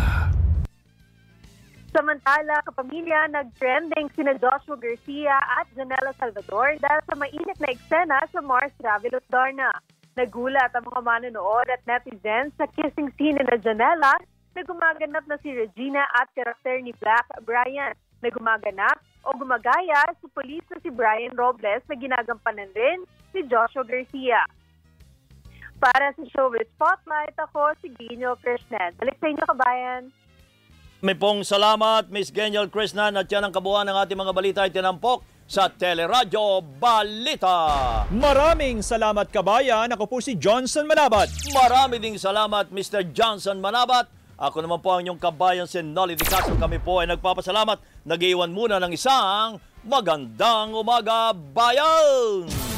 Samantala, 1.91 2.63
kapamilya, 2.63 3.27
nag-trending 3.35 4.07
sina 4.15 4.39
Joshua 4.39 4.79
Garcia 4.79 5.35
at 5.59 5.67
Janela 5.75 6.15
Salvador 6.15 6.79
dahil 6.79 7.01
sa 7.03 7.19
mainit 7.19 7.57
na 7.59 7.67
eksena 7.75 8.23
sa 8.31 8.39
Mars 8.39 8.71
Travel 8.79 9.11
at 9.11 9.27
Darna. 9.27 9.75
Nagulat 10.15 10.71
ang 10.71 10.87
mga 10.87 11.01
manonood 11.03 11.67
at 11.67 11.83
netizens 11.83 12.55
sa 12.55 12.71
kissing 12.79 13.11
scene 13.19 13.43
na 13.43 13.59
Janela 13.59 14.15
na 14.55 14.61
gumaganap 14.63 15.27
na 15.27 15.35
si 15.43 15.51
Regina 15.51 16.07
at 16.15 16.31
karakter 16.31 16.79
ni 16.79 16.95
Black 17.03 17.27
Brian 17.43 17.91
na 18.21 18.29
gumaganap 18.31 18.97
o 19.25 19.33
gumagaya 19.33 20.05
sa 20.13 20.27
polis 20.31 20.61
na 20.69 20.77
si 20.79 20.93
Brian 20.93 21.33
Robles 21.33 21.81
na 21.89 21.95
ginagampanan 21.97 22.69
rin 22.77 23.03
si 23.33 23.41
Joshua 23.49 23.83
Garcia. 23.83 24.45
Para 25.75 26.15
sa 26.15 26.23
Showbiz 26.31 26.71
Spotlight, 26.79 27.35
ako 27.35 27.75
si 27.83 27.91
Gino 27.99 28.39
Krishnan. 28.39 28.95
Balik 28.95 29.19
sa 29.19 29.27
inyo, 29.27 29.43
kabayan. 29.43 30.03
May 31.03 31.13
pong 31.19 31.43
salamat, 31.43 32.07
Miss 32.09 32.31
Geniel 32.31 32.71
Krishnan, 32.71 33.19
at 33.19 33.27
yan 33.27 33.43
ang 33.43 33.53
kabuuan 33.53 33.85
ng 33.85 33.97
ating 33.99 34.15
mga 34.15 34.33
balita 34.33 34.59
ay 34.63 34.71
tinampok 34.71 35.21
sa 35.45 35.69
Teleradyo 35.69 36.63
Balita. 36.81 38.01
Maraming 38.09 38.81
salamat 38.81 39.29
kabayan. 39.29 39.91
Ako 39.93 40.09
po 40.09 40.17
si 40.23 40.39
Johnson 40.39 40.89
Manabat. 40.89 41.29
Marami 41.53 42.01
ding 42.01 42.17
salamat, 42.17 42.73
Mr. 42.73 43.13
Johnson 43.13 43.61
Manabat. 43.61 44.09
Ako 44.35 44.59
naman 44.59 44.83
po 44.83 44.91
ang 44.91 45.07
inyong 45.07 45.21
kabayan 45.21 45.63
si 45.63 45.79
Nolly 45.79 46.19
Di 46.19 46.27
Castro. 46.27 46.59
Kami 46.59 46.75
po 46.83 46.99
ay 46.99 47.07
nagpapasalamat. 47.07 48.03
Nag-iwan 48.03 48.51
muna 48.51 48.83
ng 48.83 48.91
isang 48.91 49.63
magandang 49.87 50.75
umaga, 50.75 51.31
bayan! 51.31 52.74